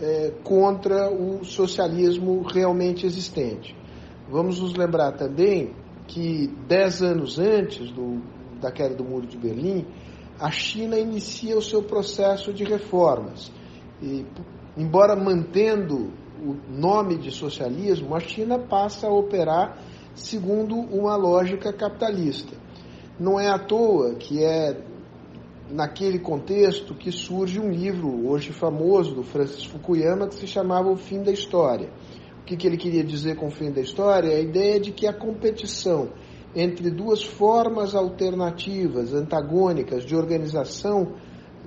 é, 0.00 0.32
contra 0.42 1.10
o 1.10 1.44
socialismo 1.44 2.42
realmente 2.42 3.06
existente. 3.06 3.76
Vamos 4.28 4.60
nos 4.60 4.74
lembrar 4.74 5.12
também 5.12 5.74
que 6.06 6.48
dez 6.68 7.02
anos 7.02 7.38
antes 7.38 7.90
do, 7.90 8.20
da 8.60 8.70
queda 8.70 8.94
do 8.94 9.04
Muro 9.04 9.26
de 9.26 9.38
Berlim, 9.38 9.86
a 10.38 10.50
China 10.50 10.98
inicia 10.98 11.56
o 11.56 11.62
seu 11.62 11.82
processo 11.82 12.52
de 12.52 12.64
reformas. 12.64 13.50
E, 14.02 14.26
embora 14.76 15.14
mantendo 15.16 16.12
o 16.40 16.56
nome 16.68 17.16
de 17.16 17.30
socialismo, 17.30 18.14
a 18.14 18.20
China 18.20 18.58
passa 18.58 19.06
a 19.06 19.12
operar 19.12 19.78
segundo 20.14 20.74
uma 20.76 21.16
lógica 21.16 21.72
capitalista. 21.72 22.56
Não 23.18 23.38
é 23.38 23.48
à 23.48 23.58
toa 23.58 24.14
que 24.14 24.42
é 24.42 24.76
naquele 25.70 26.18
contexto 26.18 26.94
que 26.94 27.10
surge 27.10 27.58
um 27.58 27.70
livro 27.70 28.28
hoje 28.28 28.52
famoso 28.52 29.14
do 29.14 29.22
Francis 29.22 29.64
Fukuyama 29.64 30.28
que 30.28 30.34
se 30.34 30.46
chamava 30.46 30.90
O 30.90 30.96
Fim 30.96 31.22
da 31.22 31.32
História. 31.32 31.90
O 32.44 32.46
que, 32.46 32.58
que 32.58 32.66
ele 32.66 32.76
queria 32.76 33.02
dizer 33.02 33.36
com 33.36 33.46
o 33.46 33.50
fim 33.50 33.72
da 33.72 33.80
história? 33.80 34.36
A 34.36 34.38
ideia 34.38 34.78
de 34.78 34.92
que 34.92 35.06
a 35.06 35.14
competição 35.14 36.10
entre 36.54 36.90
duas 36.90 37.24
formas 37.24 37.94
alternativas, 37.94 39.14
antagônicas 39.14 40.04
de 40.04 40.14
organização 40.14 41.14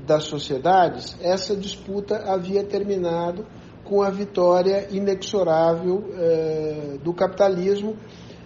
das 0.05 0.25
sociedades, 0.25 1.17
essa 1.19 1.55
disputa 1.55 2.31
havia 2.31 2.63
terminado 2.63 3.43
com 3.84 4.03
a 4.03 4.12
vitória 4.12 4.88
inexorável 4.91 6.12
eh, 6.13 7.00
do 7.03 7.12
capitalismo 7.12 7.96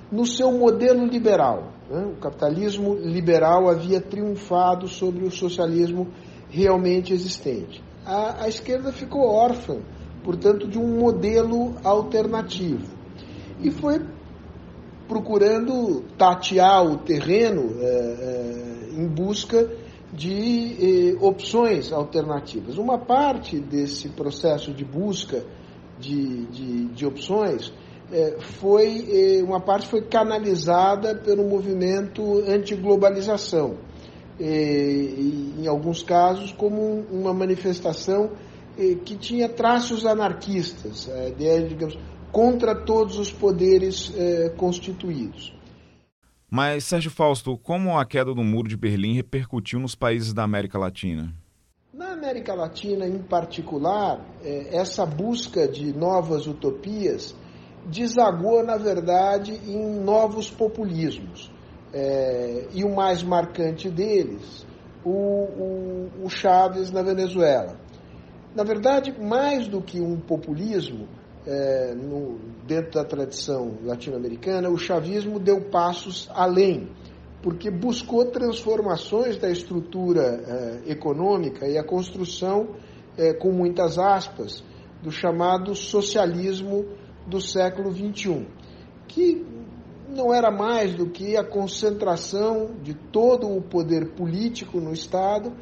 no 0.10 0.26
seu 0.26 0.54
modelo 0.54 1.06
liberal. 1.06 1.74
Né? 1.90 2.14
O 2.18 2.22
capitalismo 2.22 2.96
liberal 2.96 3.70
havia 3.70 4.00
triunfado 4.00 4.88
sobre 4.88 5.26
o 5.26 5.32
socialismo 5.32 6.08
realmente 6.50 7.12
existente. 7.12 7.84
A, 8.06 8.46
a 8.46 8.48
esquerda 8.48 8.94
ficou 8.94 9.28
órfã 9.28 9.80
portanto, 10.24 10.68
de 10.68 10.78
um 10.78 11.00
modelo 11.00 11.76
alternativo. 11.84 12.88
E 13.60 13.70
foi 13.72 14.02
procurando 15.08 16.04
tatear 16.18 16.86
o 16.86 16.98
terreno 16.98 17.76
é, 17.82 17.86
é, 17.86 18.90
em 18.98 19.08
busca 19.08 19.70
de 20.14 21.12
é, 21.12 21.26
opções 21.26 21.92
alternativas. 21.92 22.78
Uma 22.78 22.98
parte 22.98 23.60
desse 23.60 24.10
processo 24.10 24.74
de 24.74 24.86
busca 24.86 25.44
de, 26.00 26.46
de, 26.46 26.86
de 26.86 27.06
opções 27.06 27.74
foi 28.40 29.42
uma 29.42 29.62
parte 29.62 29.88
foi 29.88 30.02
canalizada 30.02 31.16
pelo 31.16 31.48
movimento 31.48 32.44
antiglobalização, 32.46 33.78
e, 34.38 35.54
em 35.58 35.66
alguns 35.66 36.04
casos 36.04 36.52
como 36.52 37.06
uma 37.10 37.34
manifestação 37.34 38.32
que 39.06 39.16
tinha 39.18 39.50
traços 39.50 40.06
anarquistas, 40.06 41.10
a 41.10 41.30
ideia, 41.30 41.68
digamos, 41.68 41.98
contra 42.32 42.74
todos 42.74 43.20
os 43.20 43.32
poderes 43.32 44.14
eh, 44.16 44.54
constituídos. 44.56 45.54
Mas, 46.50 46.86
Sérgio 46.86 47.12
Fausto, 47.12 47.58
como 47.58 47.98
a 47.98 48.06
queda 48.06 48.34
do 48.34 48.44
Muro 48.44 48.68
de 48.68 48.78
Berlim 48.78 49.14
repercutiu 49.14 49.80
nos 49.80 49.96
países 49.96 50.34
da 50.34 50.44
América 50.44 50.78
Latina? 50.78 51.34
Na 51.94 52.12
América 52.12 52.54
Latina, 52.54 53.06
em 53.06 53.20
particular, 53.20 54.26
eh, 54.44 54.70
essa 54.72 55.06
busca 55.06 55.68
de 55.68 55.94
novas 55.94 56.48
utopias 56.48 57.36
desagou, 57.86 58.64
na 58.64 58.78
verdade, 58.78 59.54
em 59.68 60.00
novos 60.02 60.50
populismos. 60.50 61.52
E 62.74 62.86
o 62.86 62.96
mais 62.96 63.22
marcante 63.22 63.90
deles, 63.90 64.66
o, 65.04 65.10
o, 65.10 66.12
o 66.24 66.30
Chaves 66.30 66.90
na 66.90 67.02
Venezuela. 67.02 67.81
Na 68.54 68.64
verdade, 68.64 69.16
mais 69.18 69.68
do 69.68 69.82
que 69.82 70.02
um 70.02 70.20
populismo, 70.20 71.08
é, 71.48 71.96
no, 71.96 72.38
dentro 72.68 72.92
da 72.92 73.06
tradição 73.06 73.78
latino-americana, 73.84 74.70
o 74.70 74.78
chavismo 74.78 75.40
deu 75.40 75.62
passos 75.70 76.30
além, 76.34 76.90
porque 77.42 77.72
buscou 77.72 78.26
transformações 78.26 79.38
da 79.38 79.50
estrutura 79.50 80.22
é, 80.86 80.92
econômica 80.92 81.66
e 81.66 81.78
a 81.78 81.84
construção, 81.84 82.76
é, 83.18 83.34
com 83.34 83.52
muitas 83.54 83.98
aspas, 83.98 84.64
do 85.02 85.12
chamado 85.12 85.74
socialismo 85.74 86.86
do 87.26 87.40
século 87.40 87.92
XXI, 87.94 88.46
que 89.08 89.46
não 90.10 90.34
era 90.34 90.52
mais 90.52 90.94
do 90.94 91.10
que 91.10 91.38
a 91.38 91.44
concentração 91.44 92.72
de 92.84 92.94
todo 92.94 93.48
o 93.48 93.62
poder 93.62 94.12
político 94.14 94.82
no 94.82 94.92
Estado 94.92 95.54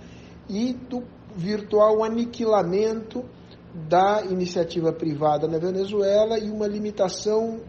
e 0.49 0.73
do 0.73 1.03
virtual 1.35 2.03
aniquilamento 2.03 3.23
da 3.73 4.23
iniciativa 4.23 4.91
privada 4.91 5.47
na 5.47 5.57
Venezuela 5.57 6.39
e 6.39 6.49
uma 6.49 6.67
limitação 6.67 7.59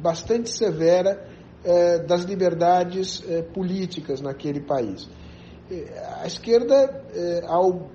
bastante 0.00 0.50
severa 0.50 1.28
eh, 1.64 1.98
das 1.98 2.22
liberdades 2.22 3.22
eh, 3.28 3.42
políticas 3.42 4.20
naquele 4.20 4.60
país. 4.60 5.08
A 6.22 6.26
esquerda, 6.26 7.04
eh, 7.12 7.42
ao 7.46 7.90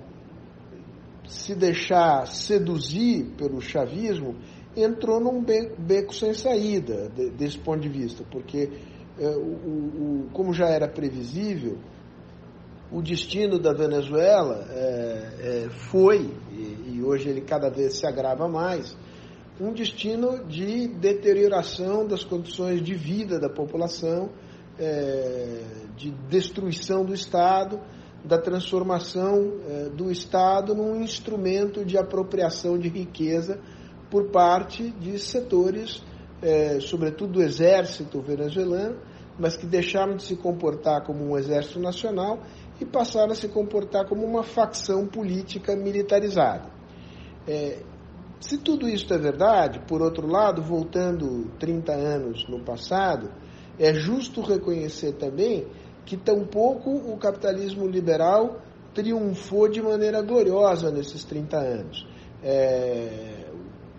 se 1.26 1.54
deixar 1.54 2.26
seduzir 2.26 3.32
pelo 3.36 3.60
chavismo, 3.60 4.36
entrou 4.76 5.18
num 5.18 5.42
beco 5.42 6.14
sem 6.14 6.34
saída 6.34 7.08
desse 7.08 7.58
ponto 7.58 7.80
de 7.80 7.88
vista, 7.88 8.22
porque, 8.30 8.70
o, 9.18 10.26
o, 10.26 10.28
como 10.32 10.52
já 10.52 10.68
era 10.68 10.86
previsível, 10.86 11.78
o 12.92 13.02
destino 13.02 13.58
da 13.58 13.72
Venezuela 13.72 14.66
é, 14.70 15.64
é, 15.66 15.68
foi, 15.70 16.30
e, 16.52 16.94
e, 16.94 17.02
hoje 17.02 17.28
ele 17.28 17.40
cada 17.40 17.68
vez 17.68 17.98
se 17.98 18.06
agrava 18.06 18.48
mais, 18.48 18.96
um 19.60 19.72
destino 19.72 20.44
de 20.44 20.88
deterioração 20.88 22.06
das 22.06 22.24
condições 22.24 22.82
de 22.82 22.94
vida 22.94 23.38
da 23.38 23.48
população, 23.48 24.30
é, 24.78 25.62
de 25.96 26.10
destruição 26.28 27.04
do 27.04 27.14
Estado, 27.14 27.80
da 28.24 28.38
transformação 28.38 29.52
é, 29.68 29.88
do 29.90 30.10
Estado 30.10 30.74
num 30.74 31.00
instrumento 31.02 31.84
de 31.84 31.98
apropriação 31.98 32.78
de 32.78 32.88
riqueza 32.88 33.60
por 34.10 34.30
parte 34.30 34.90
de 34.90 35.18
setores, 35.18 36.02
é, 36.42 36.80
sobretudo 36.80 37.34
do 37.34 37.42
exército 37.42 38.20
venezuelano, 38.20 38.96
mas 39.38 39.56
que 39.56 39.66
deixaram 39.66 40.16
de 40.16 40.22
se 40.22 40.36
comportar 40.36 41.04
como 41.04 41.24
um 41.24 41.36
exército 41.36 41.80
nacional 41.80 42.40
e 42.80 42.84
passaram 42.84 43.32
a 43.32 43.34
se 43.34 43.48
comportar 43.48 44.06
como 44.06 44.24
uma 44.24 44.42
facção 44.42 45.06
política 45.06 45.76
militarizada. 45.76 46.70
É, 47.46 47.78
se 48.40 48.58
tudo 48.58 48.88
isso 48.88 49.12
é 49.12 49.18
verdade, 49.18 49.80
por 49.86 50.02
outro 50.02 50.26
lado, 50.26 50.62
voltando 50.62 51.50
30 51.58 51.92
anos 51.92 52.48
no 52.48 52.60
passado, 52.60 53.30
é 53.78 53.92
justo 53.94 54.40
reconhecer 54.40 55.12
também 55.12 55.66
que 56.04 56.16
tampouco 56.16 56.90
o 56.90 57.16
capitalismo 57.16 57.86
liberal 57.86 58.60
triunfou 58.92 59.68
de 59.68 59.82
maneira 59.82 60.22
gloriosa 60.22 60.90
nesses 60.90 61.24
30 61.24 61.56
anos. 61.56 62.06
É, 62.42 63.44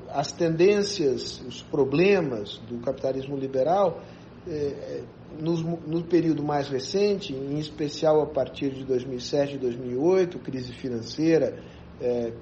as 0.10 0.32
tendências, 0.32 1.42
os 1.42 1.62
problemas 1.64 2.58
do 2.70 2.78
capitalismo 2.80 3.36
liberal, 3.36 4.02
eh, 4.48 5.04
nos, 5.40 5.62
no 5.62 6.04
período 6.04 6.44
mais 6.44 6.68
recente, 6.70 7.34
em 7.34 7.58
especial 7.60 8.22
a 8.22 8.28
partir 8.28 8.72
de 8.72 8.84
2007 8.84 9.56
e 9.56 9.58
2008, 9.58 10.40
crise 10.40 10.74
financeira 10.74 11.58
eh, 12.02 12.34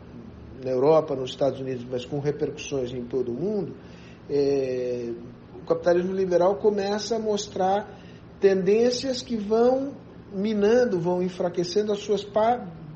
na 0.64 0.72
Europa, 0.72 1.16
nos 1.16 1.32
Estados 1.32 1.60
Unidos, 1.60 1.86
mas 1.90 2.06
com 2.06 2.20
repercussões 2.20 2.94
em 2.94 3.04
todo 3.04 3.32
o 3.32 3.34
mundo, 3.34 3.76
eh, 4.30 5.12
o 5.56 5.66
capitalismo 5.66 6.14
liberal 6.14 6.56
começa 6.56 7.16
a 7.16 7.20
mostrar 7.20 8.00
tendências 8.40 9.22
que 9.22 9.38
vão 9.38 9.94
minando, 10.34 11.00
vão 11.00 11.22
enfraquecendo 11.22 11.92
as 11.92 12.00
suas 12.00 12.26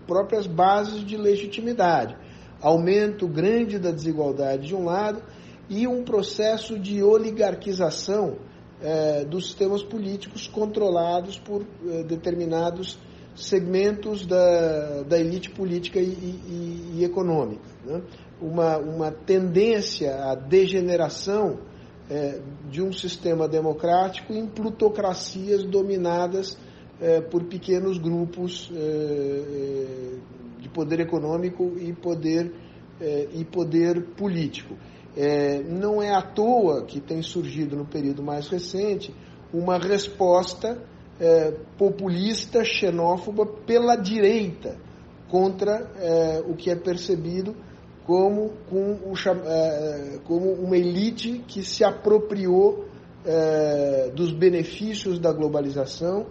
próprias 0.07 0.47
bases 0.47 1.05
de 1.05 1.15
legitimidade. 1.15 2.17
Aumento 2.61 3.27
grande 3.27 3.77
da 3.77 3.91
desigualdade 3.91 4.67
de 4.67 4.75
um 4.75 4.85
lado 4.85 5.21
e 5.69 5.87
um 5.87 6.03
processo 6.03 6.79
de 6.79 7.03
oligarquização 7.03 8.37
eh, 8.81 9.25
dos 9.25 9.47
sistemas 9.47 9.81
políticos 9.81 10.47
controlados 10.47 11.39
por 11.39 11.63
eh, 11.63 12.03
determinados 12.03 12.99
segmentos 13.35 14.25
da, 14.25 15.01
da 15.01 15.19
elite 15.19 15.49
política 15.49 15.99
e, 15.99 16.05
e, 16.05 16.93
e 16.97 17.03
econômica. 17.03 17.67
Né? 17.83 18.01
Uma, 18.39 18.77
uma 18.77 19.11
tendência 19.11 20.15
à 20.25 20.35
degeneração 20.35 21.59
eh, 22.07 22.39
de 22.69 22.81
um 22.81 22.93
sistema 22.93 23.47
democrático 23.47 24.31
em 24.33 24.45
plutocracias 24.45 25.63
dominadas 25.63 26.55
é, 26.99 27.21
por 27.21 27.43
pequenos 27.43 27.97
grupos 27.97 28.71
é, 28.73 28.79
é, 28.79 30.61
de 30.61 30.69
poder 30.69 30.99
econômico 30.99 31.73
e 31.79 31.93
poder, 31.93 32.51
e 33.35 33.45
poder 33.45 34.01
político. 34.15 34.75
Não 35.67 36.01
é 36.01 36.13
à 36.13 36.21
toa 36.21 36.83
que 36.83 36.99
tem 36.99 37.21
surgido 37.21 37.75
no 37.75 37.85
período 37.85 38.21
mais 38.21 38.47
recente 38.47 39.13
uma 39.53 39.77
resposta 39.77 40.81
populista, 41.77 42.63
xenófoba 42.63 43.45
pela 43.45 43.95
direita 43.95 44.77
contra 45.27 45.89
o 46.47 46.53
que 46.55 46.69
é 46.69 46.75
percebido 46.75 47.55
como, 48.05 48.51
com 48.69 48.93
o, 48.93 49.13
como 50.23 50.51
uma 50.53 50.77
elite 50.77 51.43
que 51.47 51.63
se 51.63 51.83
apropriou 51.83 52.85
dos 54.13 54.31
benefícios 54.31 55.19
da 55.19 55.33
globalização 55.33 56.27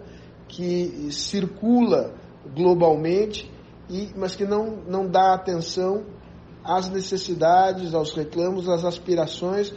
que 0.47 1.11
circula 1.11 2.13
globalmente, 2.55 3.51
e, 3.89 4.09
mas 4.15 4.35
que 4.35 4.45
não, 4.45 4.77
não 4.87 5.07
dá 5.07 5.33
atenção 5.33 6.03
às 6.67 6.89
necessidades, 6.89 7.93
aos 7.93 8.13
reclamos, 8.13 8.67
às 8.67 8.83
aspirações 8.83 9.73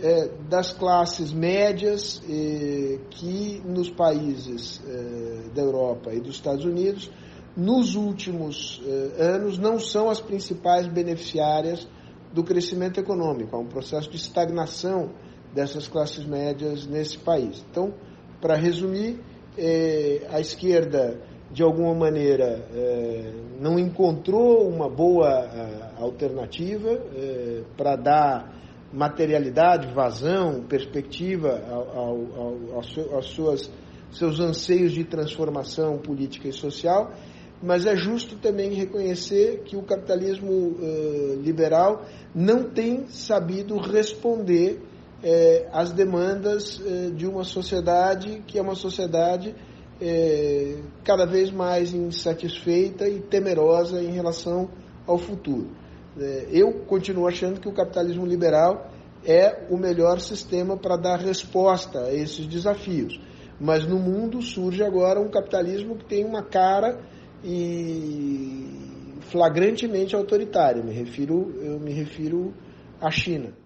é, 0.00 0.28
das 0.48 0.72
classes 0.72 1.30
médias 1.30 2.22
é, 2.26 2.98
que 3.10 3.62
nos 3.66 3.90
países 3.90 4.80
é, 4.88 5.50
da 5.54 5.60
Europa 5.60 6.14
e 6.14 6.20
dos 6.20 6.36
Estados 6.36 6.64
Unidos, 6.64 7.10
nos 7.54 7.94
últimos 7.94 8.80
anos, 9.18 9.58
não 9.58 9.78
são 9.78 10.08
as 10.08 10.22
principais 10.22 10.86
beneficiárias 10.86 11.86
do 12.32 12.42
crescimento 12.42 12.98
econômico. 12.98 13.54
Há 13.54 13.58
um 13.58 13.66
processo 13.66 14.08
de 14.08 14.16
estagnação 14.16 15.10
dessas 15.54 15.86
classes 15.86 16.24
médias 16.24 16.86
nesse 16.86 17.18
país. 17.18 17.62
Então, 17.70 17.92
para 18.40 18.56
resumir, 18.56 19.20
a 20.30 20.40
esquerda, 20.40 21.20
de 21.52 21.62
alguma 21.62 21.94
maneira, 21.94 22.66
é, 22.74 23.32
não 23.60 23.78
encontrou 23.78 24.66
uma 24.68 24.88
boa 24.88 25.28
a, 25.28 26.02
alternativa 26.02 26.90
é, 26.90 27.62
para 27.76 27.96
dar 27.96 28.62
materialidade, 28.92 29.92
vazão, 29.92 30.62
perspectiva 30.62 31.62
ao, 31.70 31.98
ao, 31.98 32.16
ao, 32.36 33.14
aos 33.16 33.26
suas, 33.26 33.70
seus 34.10 34.40
anseios 34.40 34.92
de 34.92 35.04
transformação 35.04 35.98
política 35.98 36.48
e 36.48 36.52
social, 36.52 37.12
mas 37.62 37.86
é 37.86 37.94
justo 37.94 38.36
também 38.36 38.72
reconhecer 38.72 39.62
que 39.64 39.76
o 39.76 39.82
capitalismo 39.82 40.76
liberal 41.42 42.04
não 42.34 42.64
tem 42.64 43.06
sabido 43.06 43.76
responder 43.78 44.80
é, 45.22 45.68
as 45.72 45.92
demandas 45.92 46.82
é, 46.84 47.10
de 47.10 47.26
uma 47.26 47.44
sociedade 47.44 48.42
que 48.46 48.58
é 48.58 48.62
uma 48.62 48.74
sociedade 48.74 49.54
é, 50.04 50.82
cada 51.04 51.24
vez 51.24 51.52
mais 51.52 51.94
insatisfeita 51.94 53.08
e 53.08 53.20
temerosa 53.20 54.02
em 54.02 54.10
relação 54.10 54.68
ao 55.06 55.16
futuro. 55.16 55.70
É, 56.18 56.48
eu 56.50 56.84
continuo 56.86 57.28
achando 57.28 57.60
que 57.60 57.68
o 57.68 57.72
capitalismo 57.72 58.26
liberal 58.26 58.90
é 59.24 59.68
o 59.70 59.76
melhor 59.76 60.18
sistema 60.18 60.76
para 60.76 60.96
dar 60.96 61.20
resposta 61.20 62.06
a 62.06 62.12
esses 62.12 62.46
desafios. 62.48 63.20
Mas 63.60 63.86
no 63.86 63.96
mundo 64.00 64.42
surge 64.42 64.82
agora 64.82 65.20
um 65.20 65.30
capitalismo 65.30 65.96
que 65.96 66.04
tem 66.04 66.24
uma 66.24 66.42
cara 66.42 66.98
e 67.44 69.20
flagrantemente 69.30 70.16
autoritária. 70.16 70.82
Me 70.82 70.92
refiro, 70.92 71.54
eu 71.60 71.78
me 71.78 71.92
refiro 71.92 72.52
à 73.00 73.08
China 73.08 73.61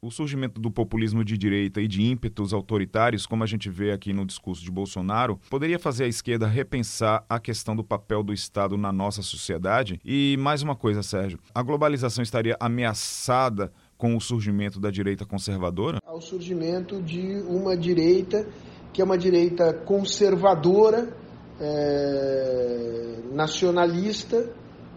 o 0.00 0.10
surgimento 0.10 0.60
do 0.60 0.70
populismo 0.70 1.24
de 1.24 1.36
direita 1.36 1.80
e 1.80 1.88
de 1.88 2.02
ímpetos 2.02 2.52
autoritários, 2.52 3.26
como 3.26 3.42
a 3.42 3.46
gente 3.46 3.68
vê 3.68 3.92
aqui 3.92 4.12
no 4.12 4.24
discurso 4.24 4.62
de 4.62 4.70
Bolsonaro, 4.70 5.40
poderia 5.50 5.78
fazer 5.78 6.04
a 6.04 6.08
esquerda 6.08 6.46
repensar 6.46 7.24
a 7.28 7.40
questão 7.40 7.74
do 7.74 7.84
papel 7.84 8.22
do 8.22 8.32
Estado 8.32 8.76
na 8.76 8.92
nossa 8.92 9.22
sociedade? 9.22 10.00
E 10.04 10.36
mais 10.38 10.62
uma 10.62 10.76
coisa, 10.76 11.02
Sérgio, 11.02 11.38
a 11.54 11.62
globalização 11.62 12.22
estaria 12.22 12.56
ameaçada 12.60 13.72
com 13.96 14.16
o 14.16 14.20
surgimento 14.20 14.78
da 14.78 14.90
direita 14.90 15.26
conservadora? 15.26 15.98
Ao 16.06 16.20
surgimento 16.20 17.02
de 17.02 17.42
uma 17.48 17.76
direita 17.76 18.46
que 18.92 19.02
é 19.02 19.04
uma 19.04 19.18
direita 19.18 19.72
conservadora, 19.72 21.14
é, 21.60 23.18
nacionalista, 23.32 24.50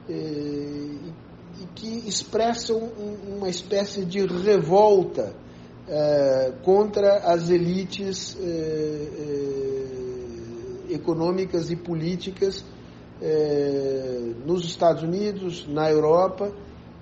é, 0.10 0.92
que 1.76 2.08
expressam 2.08 2.92
uma 3.28 3.50
espécie 3.50 4.06
de 4.06 4.26
revolta 4.26 5.34
é, 5.88 6.54
contra 6.64 7.18
as 7.18 7.50
elites 7.50 8.38
é, 8.40 8.46
é, 10.90 10.94
econômicas 10.94 11.72
e 11.72 11.76
políticas 11.76 12.64
nos 14.48 14.66
Estados 14.66 15.04
Unidos, 15.04 15.68
na 15.68 15.92
Europa, 15.92 16.52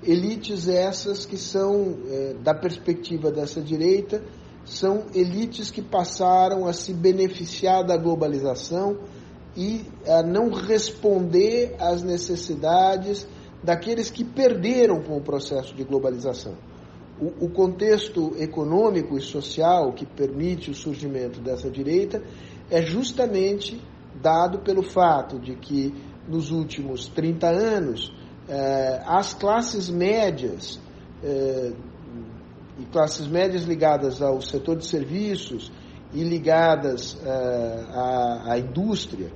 elites 0.03 0.67
essas 0.67 1.25
que 1.25 1.37
são, 1.37 1.95
da 2.43 2.53
perspectiva 2.53 3.31
dessa 3.31 3.61
direita, 3.61 4.21
são 4.65 5.05
elites 5.15 5.71
que 5.71 5.81
passaram 5.81 6.67
a 6.67 6.73
se 6.73 6.93
beneficiar 6.93 7.85
da 7.85 7.95
globalização 7.95 8.97
e 9.55 9.85
a 10.05 10.21
não 10.21 10.49
responder 10.51 11.77
às 11.79 12.03
necessidades 12.03 13.25
daqueles 13.63 14.09
que 14.09 14.23
perderam 14.23 15.01
com 15.01 15.17
o 15.17 15.21
processo 15.21 15.73
de 15.75 15.83
globalização. 15.83 16.55
O, 17.19 17.45
o, 17.45 17.49
contexto 17.49 18.33
econômico 18.37 19.17
e 19.17 19.21
social 19.21 19.91
que 19.91 20.05
permite 20.05 20.71
o 20.71 20.73
surgimento 20.73 21.41
dessa 21.41 21.69
direita 21.69 22.23
é 22.71 22.81
justamente 22.81 23.79
dado 24.21 24.59
pelo 24.59 24.81
fato 24.81 25.37
de 25.37 25.55
que 25.55 25.93
nos 26.27 26.51
últimos 26.51 27.07
30 27.09 27.47
anos 27.47 28.13
eh, 28.47 29.01
as 29.05 29.33
classes 29.33 29.89
médias 29.89 30.79
eh, 31.21 31.73
e 32.79 32.85
classes 32.85 33.27
médias 33.27 33.63
ligadas 33.63 34.21
ao 34.21 34.41
setor 34.41 34.77
de 34.77 34.85
serviços 34.85 35.69
e 36.13 36.23
ligadas 36.23 37.17
eh, 37.23 37.85
à, 37.93 38.53
à, 38.53 38.59
indústria 38.59 39.31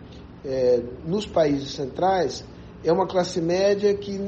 eh, 0.45 0.81
nos 1.05 1.25
países 1.25 1.71
centrais 1.71 2.45
é 2.83 2.91
uma 2.91 3.07
classe 3.07 3.41
média 3.41 3.93
que 3.93 4.19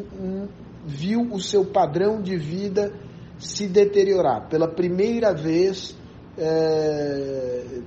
viu 0.86 1.22
o 1.32 1.39
seu 1.39 1.65
padrão 1.65 2.22
de 2.22 2.38
vida 2.38 2.94
se 3.38 3.68
deteriorar. 3.68 4.48
Pela 4.48 4.68
primeira 4.68 5.34
vez, 5.34 5.96
é, 6.38 7.82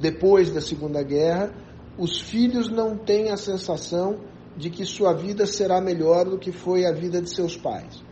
depois 0.00 0.50
da 0.50 0.60
Segunda 0.60 1.02
Guerra, 1.02 1.52
os 1.98 2.20
filhos 2.20 2.68
não 2.68 2.96
têm 2.96 3.30
a 3.30 3.36
sensação 3.36 4.18
de 4.56 4.70
que 4.70 4.84
sua 4.84 5.12
vida 5.12 5.46
será 5.46 5.80
melhor 5.80 6.24
do 6.24 6.38
que 6.38 6.52
foi 6.52 6.86
a 6.86 6.92
vida 6.92 7.20
de 7.20 7.28
seus 7.28 7.56
pais. 7.56 8.02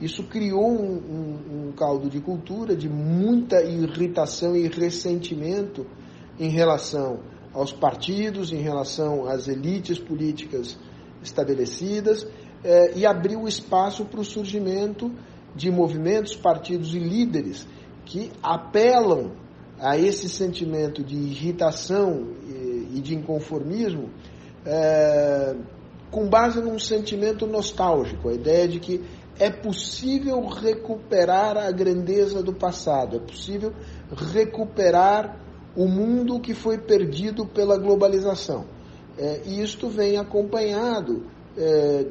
Isso 0.00 0.24
criou 0.24 0.70
um, 0.70 0.96
um, 0.96 1.68
um 1.68 1.72
caldo 1.72 2.10
de 2.10 2.20
cultura, 2.20 2.76
de 2.76 2.88
muita 2.88 3.62
irritação 3.62 4.56
e 4.56 4.66
ressentimento 4.68 5.86
em 6.38 6.48
relação 6.48 7.20
aos 7.52 7.72
partidos, 7.72 8.52
em 8.52 8.60
relação 8.60 9.26
às 9.26 9.46
elites 9.46 9.98
políticas 9.98 10.76
estabelecidas 11.24 12.26
eh, 12.62 12.92
e 12.96 13.06
abriu 13.06 13.48
espaço 13.48 14.04
para 14.04 14.20
o 14.20 14.24
surgimento 14.24 15.10
de 15.54 15.70
movimentos, 15.70 16.36
partidos 16.36 16.94
e 16.94 16.98
líderes 16.98 17.66
que 18.04 18.30
apelam 18.42 19.32
a 19.78 19.98
esse 19.98 20.28
sentimento 20.28 21.02
de 21.02 21.16
irritação 21.16 22.28
e, 22.46 22.98
e 22.98 23.00
de 23.00 23.14
inconformismo 23.14 24.10
eh, 24.64 25.56
com 26.10 26.28
base 26.28 26.60
num 26.60 26.78
sentimento 26.78 27.44
nostálgico, 27.44 28.28
a 28.28 28.34
ideia 28.34 28.68
de 28.68 28.78
que 28.78 29.04
é 29.36 29.50
possível 29.50 30.46
recuperar 30.46 31.56
a 31.56 31.70
grandeza 31.72 32.40
do 32.40 32.52
passado, 32.52 33.16
é 33.16 33.18
possível 33.18 33.72
recuperar 34.32 35.36
o 35.76 35.88
mundo 35.88 36.38
que 36.38 36.54
foi 36.54 36.78
perdido 36.78 37.44
pela 37.44 37.76
globalização. 37.76 38.64
É, 39.16 39.42
e 39.44 39.62
isto 39.62 39.88
vem 39.88 40.16
acompanhado 40.16 41.24
é, 41.56 42.06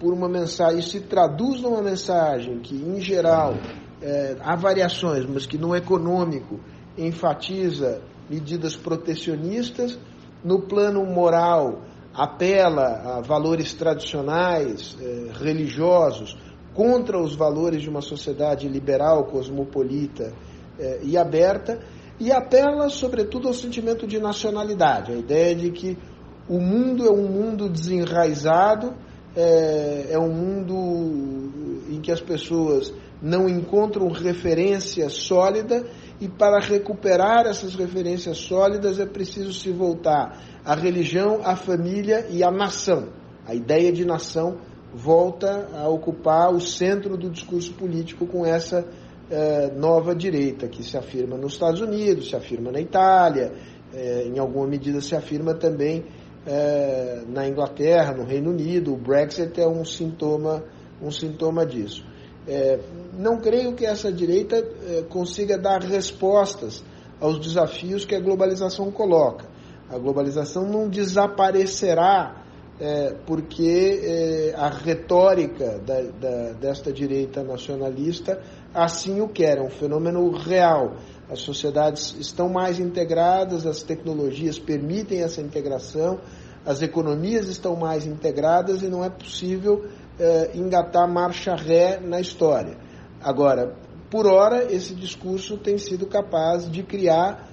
por 0.00 0.12
uma 0.12 0.28
mensagem, 0.28 0.82
se 0.82 1.00
traduz 1.00 1.60
numa 1.60 1.80
mensagem 1.80 2.58
que, 2.58 2.74
em 2.74 3.00
geral, 3.00 3.54
é, 4.02 4.36
há 4.40 4.56
variações, 4.56 5.24
mas 5.26 5.46
que 5.46 5.56
no 5.56 5.74
econômico 5.74 6.58
enfatiza 6.98 8.02
medidas 8.28 8.76
protecionistas, 8.76 9.98
no 10.42 10.62
plano 10.62 11.04
moral 11.06 11.82
apela 12.12 13.16
a 13.16 13.20
valores 13.20 13.74
tradicionais, 13.74 14.96
é, 15.00 15.30
religiosos, 15.32 16.36
contra 16.72 17.18
os 17.20 17.34
valores 17.34 17.82
de 17.82 17.88
uma 17.88 18.00
sociedade 18.00 18.68
liberal, 18.68 19.24
cosmopolita 19.24 20.32
é, 20.78 21.00
e 21.02 21.16
aberta, 21.16 21.80
e 22.18 22.30
apela, 22.30 22.88
sobretudo, 22.88 23.48
ao 23.48 23.54
sentimento 23.54 24.06
de 24.06 24.20
nacionalidade, 24.20 25.12
a 25.12 25.16
ideia 25.16 25.54
de 25.54 25.70
que 25.70 25.98
o 26.48 26.58
mundo 26.58 27.06
é 27.06 27.10
um 27.10 27.26
mundo 27.26 27.68
desenraizado, 27.68 28.94
é, 29.36 30.08
é 30.10 30.18
um 30.18 30.32
mundo 30.32 31.84
em 31.90 32.00
que 32.00 32.12
as 32.12 32.20
pessoas 32.20 32.92
não 33.22 33.48
encontram 33.48 34.08
referência 34.08 35.08
sólida 35.08 35.84
e 36.20 36.28
para 36.28 36.60
recuperar 36.60 37.46
essas 37.46 37.74
referências 37.74 38.36
sólidas 38.38 39.00
é 39.00 39.06
preciso 39.06 39.52
se 39.54 39.70
voltar 39.70 40.38
à 40.64 40.74
religião, 40.74 41.40
à 41.42 41.56
família 41.56 42.26
e 42.30 42.44
à 42.44 42.50
nação. 42.50 43.08
A 43.46 43.54
ideia 43.54 43.90
de 43.92 44.04
nação 44.04 44.58
volta 44.92 45.68
a 45.74 45.88
ocupar 45.88 46.52
o 46.54 46.60
centro 46.60 47.16
do 47.16 47.30
discurso 47.30 47.72
político 47.72 48.26
com 48.26 48.44
essa 48.46 48.86
eh, 49.30 49.72
nova 49.74 50.14
direita 50.14 50.68
que 50.68 50.82
se 50.82 50.96
afirma 50.96 51.36
nos 51.36 51.54
Estados 51.54 51.80
Unidos, 51.80 52.28
se 52.28 52.36
afirma 52.36 52.70
na 52.70 52.80
Itália, 52.80 53.52
eh, 53.92 54.24
em 54.26 54.38
alguma 54.38 54.66
medida 54.66 55.00
se 55.00 55.16
afirma 55.16 55.54
também 55.54 56.04
é, 56.46 57.22
na 57.28 57.48
Inglaterra, 57.48 58.12
no 58.12 58.24
Reino 58.24 58.50
Unido. 58.50 58.94
O 58.94 58.96
Brexit 58.96 59.60
é 59.60 59.66
um 59.66 59.84
sintoma, 59.84 60.64
um 61.02 61.10
sintoma 61.10 61.64
disso. 61.64 62.04
É, 62.46 62.78
não 63.18 63.38
creio 63.40 63.74
que 63.74 63.86
essa 63.86 64.12
direita 64.12 64.56
é, 64.56 65.02
consiga 65.08 65.56
dar 65.56 65.82
respostas 65.82 66.82
aos 67.20 67.38
desafios 67.40 68.04
que 68.04 68.14
a 68.14 68.20
globalização 68.20 68.90
coloca. 68.90 69.46
A 69.88 69.98
globalização 69.98 70.66
não 70.66 70.88
desaparecerá 70.88 72.44
é, 72.78 73.14
porque 73.26 74.00
é, 74.02 74.54
a 74.56 74.68
retórica 74.68 75.78
da, 75.78 76.02
da, 76.02 76.52
desta 76.52 76.92
direita 76.92 77.42
nacionalista 77.42 78.40
assim 78.74 79.20
o 79.20 79.28
quer, 79.28 79.58
é 79.58 79.62
um 79.62 79.70
fenômeno 79.70 80.30
real. 80.32 80.96
As 81.30 81.40
sociedades 81.40 82.16
estão 82.18 82.48
mais 82.48 82.80
integradas, 82.80 83.64
as 83.66 83.82
tecnologias 83.82 84.58
permitem 84.58 85.22
essa 85.22 85.40
integração, 85.40 86.20
as 86.66 86.82
economias 86.82 87.48
estão 87.48 87.76
mais 87.76 88.04
integradas 88.06 88.82
e 88.82 88.88
não 88.88 89.04
é 89.04 89.08
possível 89.08 89.86
eh, 90.18 90.50
engatar 90.54 91.08
marcha 91.08 91.54
ré 91.54 92.00
na 92.00 92.20
história. 92.20 92.76
Agora, 93.22 93.76
por 94.10 94.26
hora, 94.26 94.72
esse 94.72 94.94
discurso 94.94 95.56
tem 95.56 95.78
sido 95.78 96.06
capaz 96.06 96.70
de 96.70 96.82
criar 96.82 97.48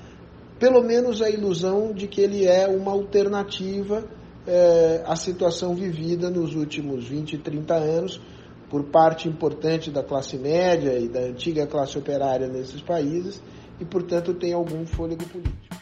pelo 0.60 0.84
menos 0.84 1.22
a 1.22 1.30
ilusão 1.30 1.92
de 1.92 2.08
que 2.08 2.22
ele 2.22 2.46
é 2.46 2.68
uma 2.68 2.92
alternativa 2.92 4.04
eh, 4.46 5.02
à 5.06 5.16
situação 5.16 5.74
vivida 5.74 6.30
nos 6.30 6.56
últimos 6.56 7.08
20, 7.08 7.38
30 7.40 7.74
anos 7.74 8.22
por 8.72 8.86
parte 8.86 9.28
importante 9.28 9.92
da 9.92 10.02
classe 10.02 10.38
média 10.38 10.98
e 10.98 11.10
da 11.10 11.20
antiga 11.20 11.68
classe 11.68 11.98
operária 11.98 12.48
nesses 12.48 12.82
países 12.82 13.44
e, 13.82 13.84
portanto, 13.84 14.34
tem 14.34 14.54
algum 14.54 14.86
fôlego 14.86 15.26
político. 15.26 15.76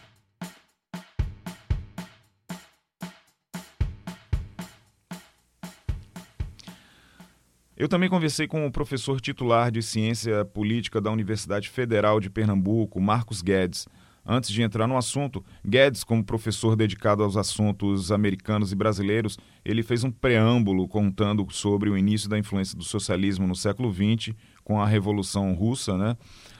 Eu 7.77 7.87
também 7.87 8.09
conversei 8.09 8.47
com 8.47 8.65
o 8.65 8.71
professor 8.71 9.21
titular 9.21 9.69
de 9.71 9.83
Ciência 9.83 10.43
Política 10.43 10.99
da 10.99 11.11
Universidade 11.11 11.69
Federal 11.69 12.19
de 12.19 12.29
Pernambuco, 12.29 12.99
Marcos 12.99 13.43
Guedes. 13.43 13.87
Antes 14.31 14.51
de 14.51 14.61
entrar 14.61 14.85
no 14.85 14.95
assunto, 14.95 15.43
Guedes, 15.65 16.03
como 16.03 16.23
professor 16.23 16.75
dedicado 16.75 17.23
aos 17.23 17.35
assuntos 17.35 18.11
americanos 18.11 18.71
e 18.71 18.75
brasileiros, 18.75 19.39
ele 19.65 19.81
fez 19.81 20.03
um 20.03 20.11
preâmbulo 20.11 20.87
contando 20.87 21.45
sobre 21.49 21.89
o 21.89 21.97
início 21.97 22.29
da 22.29 22.37
influência 22.37 22.77
do 22.77 22.83
socialismo 22.83 23.47
no 23.47 23.55
século 23.55 23.91
XX, 23.91 24.35
com 24.63 24.79
a 24.79 24.85
Revolução 24.85 25.51
Russa, 25.55 25.97
né? 25.97 26.15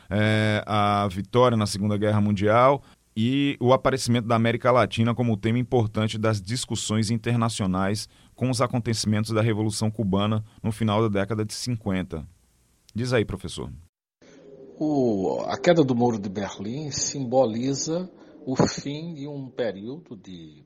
é, 0.10 0.64
a 0.66 1.08
vitória 1.08 1.56
na 1.56 1.68
Segunda 1.68 1.98
Guerra 1.98 2.20
Mundial 2.20 2.82
e 3.16 3.56
o 3.60 3.74
aparecimento 3.74 4.28
da 4.28 4.36
América 4.36 4.72
Latina 4.72 5.14
como 5.14 5.38
tema 5.38 5.60
importante 5.60 6.18
das 6.18 6.42
discussões 6.42 7.12
internacionais 7.12 8.10
com 8.34 8.50
os 8.50 8.62
acontecimentos 8.62 9.32
da 9.32 9.42
Revolução 9.42 9.92
Cubana 9.92 10.44
no 10.64 10.72
final 10.72 11.02
da 11.02 11.20
década 11.20 11.46
de 11.46 11.54
50. 11.54 12.26
Diz 12.96 13.14
aí, 13.14 13.24
professor. 13.24 13.70
O, 14.82 15.42
a 15.42 15.58
queda 15.58 15.84
do 15.84 15.94
Muro 15.94 16.18
de 16.18 16.30
Berlim 16.30 16.90
simboliza 16.90 18.10
o 18.46 18.56
fim 18.56 19.14
de 19.14 19.28
um 19.28 19.50
período 19.50 20.16
de 20.16 20.64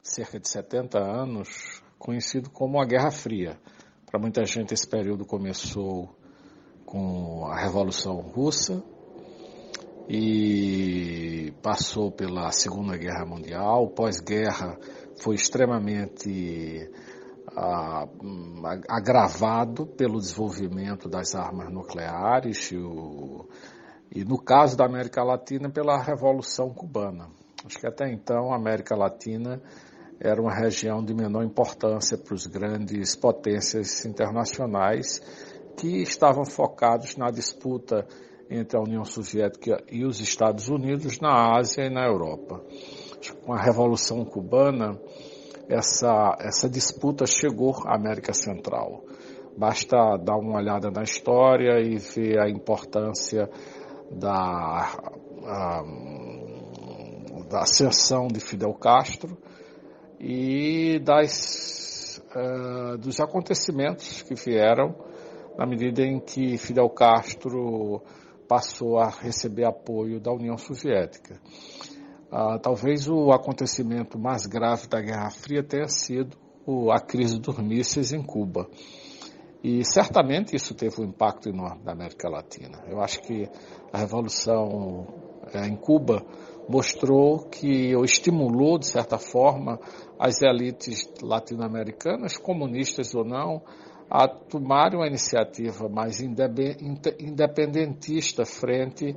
cerca 0.00 0.38
de 0.38 0.48
70 0.48 1.00
anos, 1.00 1.82
conhecido 1.98 2.48
como 2.48 2.80
a 2.80 2.86
Guerra 2.86 3.10
Fria. 3.10 3.58
Para 4.06 4.20
muita 4.20 4.44
gente, 4.44 4.72
esse 4.72 4.86
período 4.86 5.26
começou 5.26 6.16
com 6.86 7.44
a 7.46 7.60
Revolução 7.60 8.20
Russa 8.20 8.80
e 10.08 11.52
passou 11.60 12.12
pela 12.12 12.52
Segunda 12.52 12.96
Guerra 12.96 13.26
Mundial. 13.26 13.88
Pós-guerra 13.88 14.78
foi 15.20 15.34
extremamente 15.34 16.88
ah, 17.56 18.06
agravado 18.88 19.86
pelo 19.86 20.18
desenvolvimento 20.18 21.08
das 21.08 21.34
armas 21.34 21.72
nucleares 21.72 22.70
e, 22.72 22.76
o, 22.76 23.46
e, 24.10 24.24
no 24.24 24.38
caso 24.38 24.76
da 24.76 24.84
América 24.86 25.22
Latina, 25.22 25.70
pela 25.70 26.02
Revolução 26.02 26.70
Cubana. 26.70 27.28
Acho 27.64 27.78
que 27.78 27.86
até 27.86 28.10
então 28.12 28.52
a 28.52 28.56
América 28.56 28.94
Latina 28.96 29.60
era 30.20 30.40
uma 30.40 30.54
região 30.54 31.04
de 31.04 31.14
menor 31.14 31.44
importância 31.44 32.16
para 32.16 32.34
os 32.34 32.46
grandes 32.46 33.16
potências 33.16 34.04
internacionais 34.04 35.20
que 35.76 36.02
estavam 36.02 36.44
focados 36.44 37.16
na 37.16 37.30
disputa 37.30 38.06
entre 38.48 38.76
a 38.76 38.80
União 38.80 39.04
Soviética 39.04 39.82
e 39.90 40.04
os 40.04 40.20
Estados 40.20 40.68
Unidos 40.68 41.18
na 41.20 41.56
Ásia 41.56 41.86
e 41.86 41.90
na 41.90 42.06
Europa. 42.06 42.62
Com 43.44 43.52
a 43.52 43.60
Revolução 43.60 44.24
Cubana, 44.24 45.00
essa, 45.68 46.36
essa 46.40 46.68
disputa 46.68 47.26
chegou 47.26 47.74
à 47.86 47.96
América 47.96 48.32
Central. 48.32 49.04
Basta 49.56 50.16
dar 50.16 50.36
uma 50.36 50.58
olhada 50.58 50.90
na 50.90 51.02
história 51.02 51.80
e 51.80 51.96
ver 51.96 52.40
a 52.40 52.48
importância 52.48 53.48
da, 54.10 54.88
a, 55.44 55.82
da 57.48 57.60
ascensão 57.60 58.26
de 58.26 58.40
Fidel 58.40 58.74
Castro 58.74 59.38
e 60.18 60.98
das, 61.00 62.20
uh, 62.34 62.98
dos 62.98 63.20
acontecimentos 63.20 64.22
que 64.22 64.34
vieram 64.34 64.94
na 65.56 65.66
medida 65.66 66.02
em 66.02 66.18
que 66.18 66.58
Fidel 66.58 66.90
Castro 66.90 68.02
passou 68.48 68.98
a 68.98 69.08
receber 69.08 69.64
apoio 69.64 70.20
da 70.20 70.32
União 70.32 70.58
Soviética. 70.58 71.40
Ah, 72.36 72.58
talvez 72.58 73.06
o 73.06 73.30
acontecimento 73.30 74.18
mais 74.18 74.44
grave 74.44 74.88
da 74.88 75.00
Guerra 75.00 75.30
Fria 75.30 75.62
tenha 75.62 75.86
sido 75.86 76.36
a 76.90 76.98
crise 76.98 77.38
dos 77.38 77.56
mísseis 77.58 78.12
em 78.12 78.20
Cuba. 78.20 78.68
E 79.62 79.84
certamente 79.84 80.56
isso 80.56 80.74
teve 80.74 81.00
um 81.00 81.04
impacto 81.04 81.48
enorme 81.48 81.84
na 81.84 81.92
América 81.92 82.28
Latina. 82.28 82.82
Eu 82.88 83.00
acho 83.00 83.22
que 83.22 83.48
a 83.92 83.98
Revolução 83.98 85.06
é, 85.54 85.64
em 85.64 85.76
Cuba 85.76 86.26
mostrou 86.68 87.48
que, 87.48 87.94
ou 87.94 88.04
estimulou, 88.04 88.80
de 88.80 88.88
certa 88.88 89.16
forma, 89.16 89.78
as 90.18 90.42
elites 90.42 91.08
latino-americanas, 91.22 92.36
comunistas 92.36 93.14
ou 93.14 93.24
não, 93.24 93.62
a 94.10 94.26
tomar 94.26 94.92
uma 94.92 95.06
iniciativa 95.06 95.88
mais 95.88 96.20
independentista 96.20 98.44
frente 98.44 99.14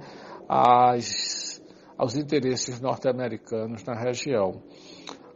às, 0.48 1.47
aos 1.98 2.16
interesses 2.16 2.80
norte-americanos 2.80 3.84
na 3.84 3.96
região. 3.96 4.62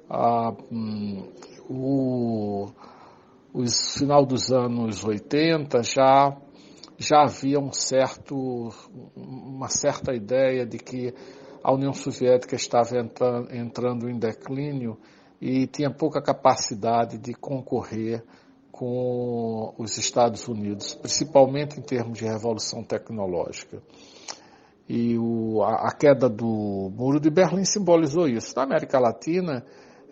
Ah, 0.09 0.53
hum, 0.71 1.29
o, 1.69 2.67
os 3.53 3.97
final 3.97 4.25
dos 4.25 4.51
anos 4.51 5.03
80 5.03 5.83
já 5.83 6.37
já 7.01 7.23
havia 7.23 7.59
um 7.59 7.71
certo, 7.73 8.69
uma 9.15 9.67
certa 9.67 10.13
ideia 10.13 10.65
de 10.65 10.77
que 10.77 11.11
a 11.63 11.73
União 11.73 11.93
Soviética 11.93 12.55
estava 12.55 12.95
entrando, 12.97 13.55
entrando 13.55 14.09
em 14.09 14.19
declínio 14.19 14.97
e 15.39 15.65
tinha 15.65 15.89
pouca 15.89 16.21
capacidade 16.21 17.17
de 17.17 17.33
concorrer 17.33 18.23
com 18.71 19.73
os 19.77 19.97
Estados 19.97 20.47
Unidos, 20.47 20.93
principalmente 20.93 21.79
em 21.79 21.81
termos 21.81 22.19
de 22.19 22.25
revolução 22.25 22.83
tecnológica. 22.83 23.81
E 24.93 25.17
o, 25.17 25.63
a, 25.63 25.87
a, 25.87 25.91
queda 25.93 26.27
do 26.27 26.91
Muro 26.93 27.17
de 27.17 27.29
Berlim 27.29 27.63
simbolizou 27.63 28.27
isso. 28.27 28.53
Na 28.57 28.63
América 28.63 28.99
Latina, 28.99 29.63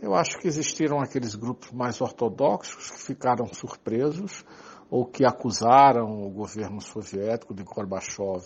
eu 0.01 0.15
acho 0.15 0.39
que 0.39 0.47
existiram 0.47 1.01
aqueles 1.01 1.35
grupos 1.35 1.69
mais 1.73 1.99
ortodoxos 1.99 2.89
que 2.89 2.99
ficaram 3.01 3.45
surpresos 3.47 4.45
ou 4.89 5.05
que 5.05 5.25
acusaram 5.25 6.25
o 6.25 6.29
governo 6.29 6.79
soviético 6.79 7.53
de 7.53 7.61
Gorbachev 7.61 8.41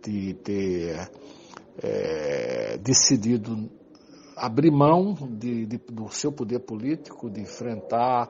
de 0.00 0.34
ter 0.34 1.10
é, 1.82 2.78
decidido 2.78 3.68
abrir 4.36 4.70
mão 4.70 5.12
de, 5.28 5.66
de, 5.66 5.76
do 5.76 6.08
seu 6.08 6.30
poder 6.30 6.60
político, 6.60 7.28
de 7.28 7.40
enfrentar 7.40 8.28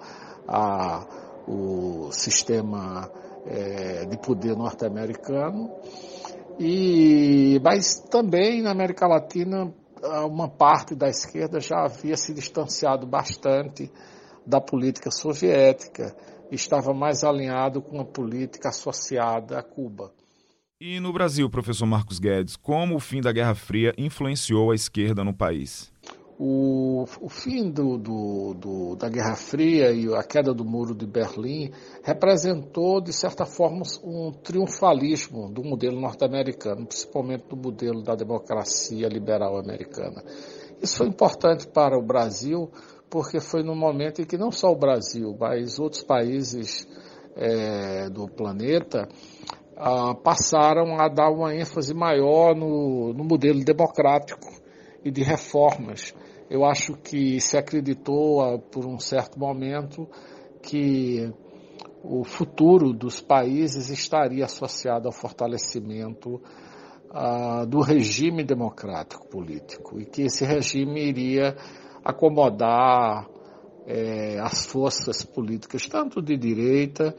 a, 0.48 1.06
o 1.46 2.10
sistema 2.10 3.12
é, 3.44 4.06
de 4.06 4.16
poder 4.16 4.56
norte-americano. 4.56 5.70
E, 6.58 7.60
mas 7.62 8.00
também 8.10 8.62
na 8.62 8.72
América 8.72 9.06
Latina, 9.06 9.72
uma 10.26 10.48
parte 10.48 10.94
da 10.94 11.08
esquerda 11.08 11.60
já 11.60 11.84
havia 11.84 12.16
se 12.16 12.34
distanciado 12.34 13.06
bastante 13.06 13.90
da 14.46 14.60
política 14.60 15.10
soviética, 15.10 16.16
estava 16.50 16.92
mais 16.94 17.22
alinhado 17.22 17.82
com 17.82 18.00
a 18.00 18.04
política 18.04 18.70
associada 18.70 19.58
a 19.58 19.62
Cuba. 19.62 20.12
E 20.80 21.00
no 21.00 21.12
Brasil, 21.12 21.50
professor 21.50 21.86
Marcos 21.86 22.18
Guedes, 22.18 22.56
como 22.56 22.94
o 22.94 23.00
fim 23.00 23.20
da 23.20 23.32
Guerra 23.32 23.54
Fria 23.54 23.92
influenciou 23.98 24.70
a 24.70 24.74
esquerda 24.74 25.24
no 25.24 25.34
país? 25.34 25.92
O, 26.40 27.04
o 27.20 27.28
fim 27.28 27.68
do, 27.68 27.98
do, 27.98 28.54
do, 28.54 28.96
da 28.96 29.08
Guerra 29.08 29.34
Fria 29.34 29.90
e 29.90 30.14
a 30.14 30.22
queda 30.22 30.54
do 30.54 30.64
Muro 30.64 30.94
de 30.94 31.04
Berlim 31.04 31.72
representou, 32.04 33.00
de 33.00 33.12
certa 33.12 33.44
forma, 33.44 33.82
um 34.04 34.30
triunfalismo 34.30 35.50
do 35.50 35.64
modelo 35.64 36.00
norte-americano, 36.00 36.86
principalmente 36.86 37.48
do 37.48 37.56
modelo 37.56 38.04
da 38.04 38.14
democracia 38.14 39.08
liberal 39.08 39.58
americana. 39.58 40.22
Isso 40.80 40.98
foi 40.98 41.08
importante 41.08 41.66
para 41.66 41.98
o 41.98 42.06
Brasil, 42.06 42.70
porque 43.10 43.40
foi 43.40 43.64
no 43.64 43.74
momento 43.74 44.22
em 44.22 44.24
que 44.24 44.38
não 44.38 44.52
só 44.52 44.70
o 44.70 44.78
Brasil, 44.78 45.36
mas 45.40 45.80
outros 45.80 46.04
países 46.04 46.86
é, 47.34 48.08
do 48.10 48.28
planeta 48.28 49.08
ah, 49.76 50.14
passaram 50.14 51.00
a 51.00 51.08
dar 51.08 51.30
uma 51.30 51.52
ênfase 51.52 51.92
maior 51.92 52.54
no, 52.54 53.12
no 53.12 53.24
modelo 53.24 53.64
democrático 53.64 54.57
e 55.04 55.10
de 55.10 55.22
reformas. 55.22 56.14
Eu 56.50 56.64
acho 56.64 56.94
que 56.94 57.40
se 57.40 57.56
acreditou 57.56 58.40
ah, 58.40 58.58
por 58.58 58.86
um 58.86 58.98
certo 58.98 59.38
momento 59.38 60.08
que 60.62 61.32
o 62.02 62.24
futuro 62.24 62.92
dos 62.92 63.20
países 63.20 63.90
estaria 63.90 64.44
associado 64.44 65.08
ao 65.08 65.12
fortalecimento 65.12 66.40
uh, 67.10 67.66
do 67.66 67.80
regime 67.80 68.44
democrático 68.44 69.28
político 69.28 70.00
e 70.00 70.06
que 70.06 70.22
esse 70.22 70.44
regime 70.44 71.08
iria 71.08 71.56
acomodar 72.04 73.28
eh, 73.86 74.38
as 74.40 74.64
forças 74.66 75.24
políticas, 75.24 75.86
tanto 75.86 76.22
de 76.22 76.36
direita 76.36 77.14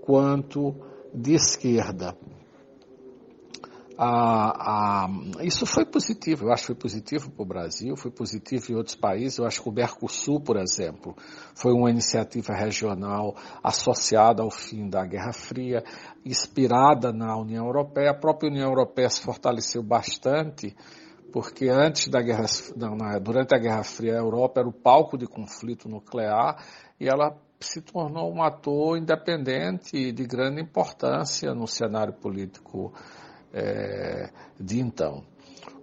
quanto 0.00 0.74
de 1.14 1.34
esquerda 1.34 2.16
isso 5.42 5.64
foi 5.64 5.84
positivo, 5.84 6.46
eu 6.46 6.52
acho 6.52 6.62
que 6.62 6.66
foi 6.68 6.76
positivo 6.76 7.30
para 7.30 7.42
o 7.42 7.46
Brasil, 7.46 7.96
foi 7.96 8.10
positivo 8.10 8.72
em 8.72 8.74
outros 8.74 8.96
países. 8.96 9.38
Eu 9.38 9.46
acho 9.46 9.62
que 9.62 9.68
o 9.68 9.72
Mercosul, 9.72 10.40
por 10.40 10.56
exemplo, 10.56 11.14
foi 11.54 11.72
uma 11.72 11.90
iniciativa 11.90 12.52
regional 12.52 13.36
associada 13.62 14.42
ao 14.42 14.50
fim 14.50 14.88
da 14.88 15.04
Guerra 15.04 15.32
Fria, 15.32 15.84
inspirada 16.24 17.12
na 17.12 17.36
União 17.36 17.66
Europeia. 17.66 18.10
A 18.10 18.18
própria 18.18 18.50
União 18.50 18.68
Europeia 18.68 19.08
se 19.08 19.22
fortaleceu 19.22 19.82
bastante, 19.82 20.74
porque 21.32 21.68
antes 21.68 22.08
da 22.08 22.20
guerra, 22.20 22.46
não, 22.76 22.96
durante 23.20 23.54
a 23.54 23.58
Guerra 23.58 23.84
Fria, 23.84 24.14
a 24.14 24.22
Europa 24.22 24.60
era 24.60 24.68
o 24.68 24.72
palco 24.72 25.16
de 25.16 25.26
conflito 25.26 25.88
nuclear 25.88 26.62
e 26.98 27.06
ela 27.06 27.36
se 27.60 27.80
tornou 27.80 28.32
um 28.32 28.42
ator 28.42 28.98
independente 28.98 30.10
de 30.10 30.26
grande 30.26 30.60
importância 30.60 31.54
no 31.54 31.66
cenário 31.68 32.12
político 32.12 32.92
é, 33.52 34.30
de 34.58 34.80
então. 34.80 35.22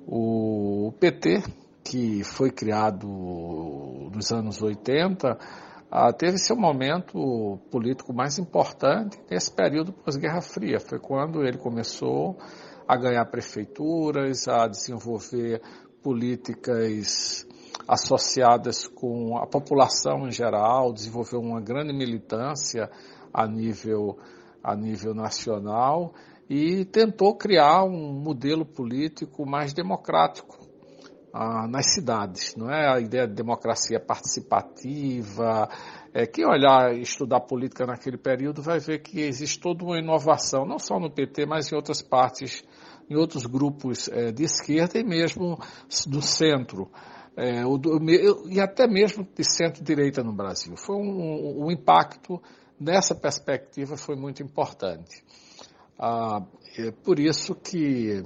O 0.08 0.94
PT, 1.00 1.44
que 1.84 2.24
foi 2.24 2.52
criado 2.52 3.08
nos 3.08 4.32
anos 4.32 4.62
80, 4.62 5.38
ah, 5.92 6.14
teve 6.14 6.38
seu 6.38 6.56
momento 6.56 7.60
político 7.72 8.14
mais 8.14 8.38
importante 8.38 9.20
nesse 9.30 9.52
período 9.52 9.92
pós-Guerra 9.92 10.42
Fria. 10.42 10.80
Foi 10.80 11.00
quando 11.00 11.44
ele 11.44 11.58
começou 11.58 12.38
a 12.88 12.96
ganhar 12.96 13.26
prefeituras, 13.26 14.48
a 14.48 14.68
desenvolver 14.68 15.62
políticas 16.02 17.46
associadas 17.88 18.88
com 18.88 19.38
a 19.38 19.48
população 19.48 20.28
em 20.28 20.32
geral, 20.32 20.94
desenvolveu 20.94 21.40
uma 21.40 21.62
grande 21.62 21.94
militância 21.94 22.90
a 23.34 23.48
nível, 23.48 24.18
a 24.64 24.76
nível 24.76 25.14
nacional 25.14 26.14
e 26.50 26.84
tentou 26.86 27.36
criar 27.36 27.84
um 27.84 28.12
modelo 28.12 28.66
político 28.66 29.46
mais 29.46 29.72
democrático 29.72 30.58
ah, 31.32 31.68
nas 31.68 31.94
cidades, 31.94 32.56
não 32.56 32.72
é 32.72 32.92
a 32.92 33.00
ideia 33.00 33.28
de 33.28 33.36
democracia 33.36 34.00
participativa. 34.00 35.70
É, 36.12 36.26
quem 36.26 36.44
olhar 36.44 36.96
e 36.96 37.02
estudar 37.02 37.42
política 37.42 37.86
naquele 37.86 38.18
período 38.18 38.64
vai 38.64 38.80
ver 38.80 39.00
que 39.00 39.22
existe 39.22 39.60
toda 39.60 39.84
uma 39.84 40.00
inovação, 40.00 40.66
não 40.66 40.80
só 40.80 41.00
no 41.00 41.12
PT, 41.12 41.46
mas 41.46 41.72
em 41.72 41.76
outras 41.76 42.02
partes, 42.02 42.64
em 43.08 43.16
outros 43.16 43.46
grupos 43.46 44.10
é, 44.10 44.32
de 44.32 44.44
esquerda 44.44 44.98
e 44.98 45.04
mesmo 45.04 45.60
do 46.08 46.20
centro. 46.20 46.90
É, 47.38 47.62
e 48.50 48.60
até 48.60 48.88
mesmo 48.88 49.24
de 49.24 49.44
centro-direita 49.44 50.24
no 50.24 50.34
Brasil. 50.34 50.76
Foi 50.76 50.96
um, 50.96 51.66
um 51.66 51.72
impacto 51.72 52.42
nessa 52.80 53.14
perspectiva 53.14 53.96
foi 53.96 54.16
muito 54.16 54.42
importante. 54.42 55.24
Ah, 56.02 56.42
é 56.78 56.92
por 56.92 57.20
isso 57.20 57.54
que 57.54 58.24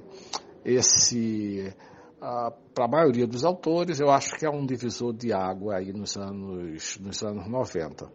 esse, 0.63 1.73
ah, 2.21 2.53
para 2.71 2.85
a 2.85 2.87
maioria 2.87 3.25
dos 3.25 3.43
autores, 3.43 3.99
eu 3.99 4.11
acho 4.11 4.35
que 4.35 4.45
é 4.45 4.49
um 4.49 4.63
divisor 4.63 5.11
de 5.11 5.33
água 5.33 5.77
aí 5.77 5.91
nos 5.91 6.15
anos, 6.15 6.99
nos 6.99 7.23
anos 7.23 7.47
90. 7.47 8.07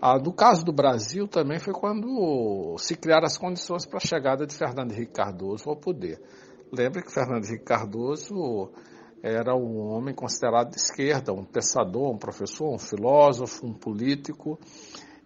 Ah, 0.00 0.18
no 0.18 0.32
caso 0.32 0.64
do 0.64 0.72
Brasil 0.72 1.28
também 1.28 1.58
foi 1.58 1.74
quando 1.74 2.74
se 2.78 2.96
criaram 2.96 3.26
as 3.26 3.36
condições 3.36 3.84
para 3.84 3.98
a 3.98 4.06
chegada 4.06 4.46
de 4.46 4.54
Fernando 4.54 4.92
Henrique 4.92 5.12
Cardoso 5.12 5.68
ao 5.68 5.76
poder. 5.76 6.18
Lembre 6.72 7.02
que 7.02 7.12
Fernando 7.12 7.44
Henrique 7.44 7.64
Cardoso 7.64 8.70
era 9.22 9.54
um 9.54 9.90
homem 9.90 10.14
considerado 10.14 10.70
de 10.70 10.76
esquerda, 10.76 11.34
um 11.34 11.44
pensador, 11.44 12.10
um 12.10 12.16
professor, 12.16 12.72
um 12.72 12.78
filósofo, 12.78 13.66
um 13.66 13.74
político, 13.74 14.58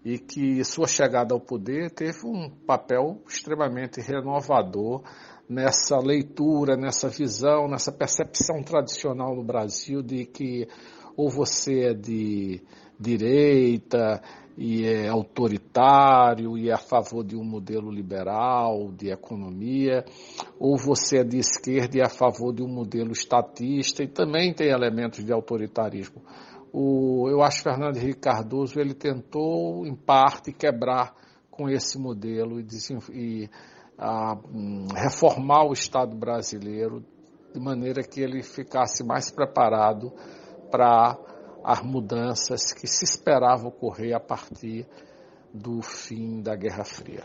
e 0.05 0.19
que 0.19 0.63
sua 0.65 0.87
chegada 0.87 1.35
ao 1.35 1.41
poder 1.41 1.91
teve 1.91 2.27
um 2.27 2.51
papel 2.51 3.23
extremamente 3.27 4.01
renovador 4.01 5.03
nessa 5.49 5.99
leitura, 5.99 6.77
nessa 6.77 7.09
visão, 7.09 7.69
nessa 7.69 7.91
percepção 7.91 8.63
tradicional 8.63 9.35
no 9.35 9.43
Brasil 9.43 10.03
de 10.03 10.27
que 10.27 10.69
ou 11.17 11.31
você 11.31 11.91
é 11.91 11.95
de 11.95 12.61
direita 12.99 14.21
e 14.57 14.85
é 14.85 15.09
autoritário 15.09 16.57
e 16.57 16.71
é 16.71 16.73
a 16.73 16.79
favor 16.79 17.25
de 17.25 17.37
um 17.37 17.45
modelo 17.45 17.91
liberal 17.91 18.93
de 18.93 19.11
economia, 19.11 20.05
ou 20.59 20.77
você 20.77 21.19
é 21.19 21.25
de 21.25 21.39
esquerda 21.39 21.97
e 21.97 22.01
é 22.01 22.05
a 22.05 22.09
favor 22.09 22.53
de 22.53 22.63
um 22.63 22.69
modelo 22.69 23.13
estatista 23.13 24.03
e 24.03 24.09
também 24.09 24.53
tem 24.55 24.69
elementos 24.69 25.25
de 25.25 25.33
autoritarismo. 25.33 26.23
O, 26.77 27.29
eu 27.31 27.41
acho 27.41 27.59
que 27.59 27.63
Fernando 27.63 27.99
Henrique 27.99 28.19
Cardoso 28.19 28.81
ele 28.81 28.95
tentou, 28.95 29.87
em 29.87 29.95
parte, 29.95 30.53
quebrar 30.53 31.15
com 31.49 31.71
esse 31.71 31.97
modelo 31.97 32.61
e, 32.61 32.67
e 33.13 33.51
a, 33.97 34.37
um, 34.53 34.89
reformar 34.93 35.67
o 35.67 35.73
Estado 35.73 36.17
brasileiro 36.17 37.05
de 37.55 37.61
maneira 37.61 38.03
que 38.03 38.21
ele 38.21 38.43
ficasse 38.43 39.05
mais 39.05 39.31
preparado 39.31 40.13
para 40.69 41.17
as 41.63 41.81
mudanças 41.81 42.73
que 42.73 42.89
se 42.89 43.05
esperava 43.05 43.69
ocorrer 43.69 44.13
a 44.13 44.19
partir 44.19 44.85
do 45.55 45.81
fim 45.81 46.43
da 46.43 46.57
Guerra 46.57 46.83
Fria. 46.83 47.23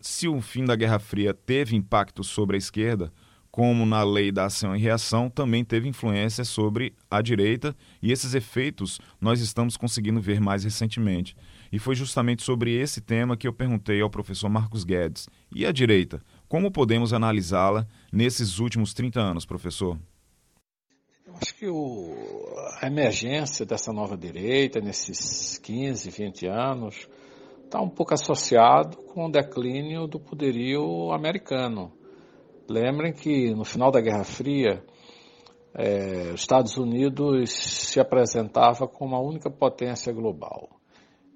Se 0.00 0.28
o 0.28 0.40
fim 0.40 0.64
da 0.64 0.76
Guerra 0.76 1.00
Fria 1.00 1.34
teve 1.34 1.74
impacto 1.74 2.22
sobre 2.22 2.54
a 2.54 2.58
esquerda, 2.58 3.12
como 3.60 3.84
na 3.84 4.02
lei 4.02 4.32
da 4.32 4.46
ação 4.46 4.74
e 4.74 4.80
reação, 4.80 5.28
também 5.28 5.62
teve 5.62 5.86
influência 5.86 6.44
sobre 6.44 6.94
a 7.10 7.20
direita, 7.20 7.76
e 8.00 8.10
esses 8.10 8.32
efeitos 8.32 8.98
nós 9.20 9.38
estamos 9.42 9.76
conseguindo 9.76 10.18
ver 10.18 10.40
mais 10.40 10.64
recentemente. 10.64 11.36
E 11.70 11.78
foi 11.78 11.94
justamente 11.94 12.42
sobre 12.42 12.74
esse 12.74 13.02
tema 13.02 13.36
que 13.36 13.46
eu 13.46 13.52
perguntei 13.52 14.00
ao 14.00 14.08
professor 14.08 14.48
Marcos 14.48 14.82
Guedes. 14.82 15.28
E 15.54 15.66
a 15.66 15.72
direita? 15.72 16.22
Como 16.48 16.70
podemos 16.70 17.12
analisá-la 17.12 17.86
nesses 18.10 18.58
últimos 18.60 18.94
30 18.94 19.20
anos, 19.20 19.44
professor? 19.44 19.98
Acho 21.34 21.54
que 21.54 21.68
o, 21.68 22.14
a 22.80 22.86
emergência 22.86 23.66
dessa 23.66 23.92
nova 23.92 24.16
direita 24.16 24.80
nesses 24.80 25.58
15, 25.58 26.08
20 26.08 26.46
anos 26.46 27.06
está 27.62 27.78
um 27.78 27.90
pouco 27.90 28.14
associado 28.14 28.96
com 28.96 29.26
o 29.26 29.30
declínio 29.30 30.06
do 30.06 30.18
poderio 30.18 31.12
americano. 31.12 31.99
Lembrem 32.70 33.12
que 33.12 33.52
no 33.52 33.64
final 33.64 33.90
da 33.90 34.00
Guerra 34.00 34.22
Fria, 34.22 34.80
é, 35.74 36.30
os 36.32 36.40
Estados 36.40 36.76
Unidos 36.76 37.50
se 37.50 37.98
apresentava 37.98 38.86
como 38.86 39.16
a 39.16 39.20
única 39.20 39.50
potência 39.50 40.12
global. 40.12 40.70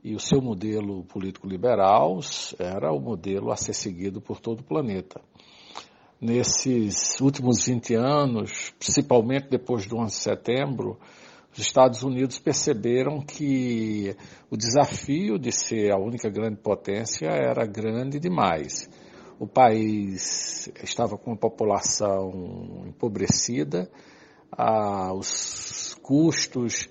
E 0.04 0.14
o 0.14 0.20
seu 0.20 0.40
modelo 0.40 1.02
político 1.02 1.48
liberal 1.48 2.20
era 2.56 2.92
o 2.92 3.00
modelo 3.00 3.50
a 3.50 3.56
ser 3.56 3.74
seguido 3.74 4.20
por 4.20 4.38
todo 4.38 4.60
o 4.60 4.62
planeta. 4.64 5.20
Nesses 6.20 7.20
últimos 7.20 7.66
20 7.66 7.94
anos, 7.96 8.72
principalmente 8.78 9.48
depois 9.50 9.86
do 9.86 9.96
11 9.96 10.14
de 10.14 10.22
setembro, 10.22 11.00
os 11.52 11.58
Estados 11.58 12.04
Unidos 12.04 12.38
perceberam 12.38 13.20
que 13.20 14.14
o 14.48 14.56
desafio 14.56 15.36
de 15.36 15.50
ser 15.50 15.90
a 15.92 15.98
única 15.98 16.30
grande 16.30 16.60
potência 16.60 17.26
era 17.26 17.66
grande 17.66 18.20
demais. 18.20 18.88
O 19.38 19.46
país 19.46 20.70
estava 20.82 21.18
com 21.18 21.32
uma 21.32 21.36
população 21.36 22.84
empobrecida, 22.86 23.90
ah, 24.52 25.12
os 25.12 25.94
custos 26.02 26.88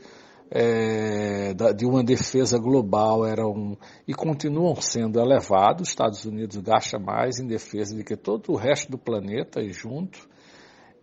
é, 0.51 1.53
de 1.75 1.85
uma 1.85 2.03
defesa 2.03 2.59
global 2.59 3.25
eram 3.25 3.77
e 4.07 4.13
continuam 4.13 4.75
sendo 4.75 5.19
elevados. 5.19 5.83
Os 5.83 5.89
Estados 5.89 6.25
Unidos 6.25 6.57
gasta 6.57 6.99
mais 6.99 7.39
em 7.39 7.47
defesa 7.47 7.95
do 7.95 8.03
que 8.03 8.15
todo 8.15 8.51
o 8.51 8.55
resto 8.55 8.91
do 8.91 8.97
planeta 8.97 9.63
junto, 9.69 10.27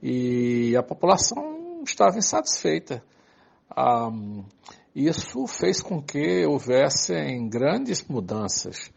e 0.02 0.76
a 0.76 0.82
população 0.82 1.82
estava 1.84 2.18
insatisfeita. 2.18 3.02
Ah, 3.68 4.10
isso 4.94 5.46
fez 5.46 5.80
com 5.80 6.02
que 6.02 6.44
houvessem 6.44 7.48
grandes 7.48 8.04
mudanças. 8.06 8.92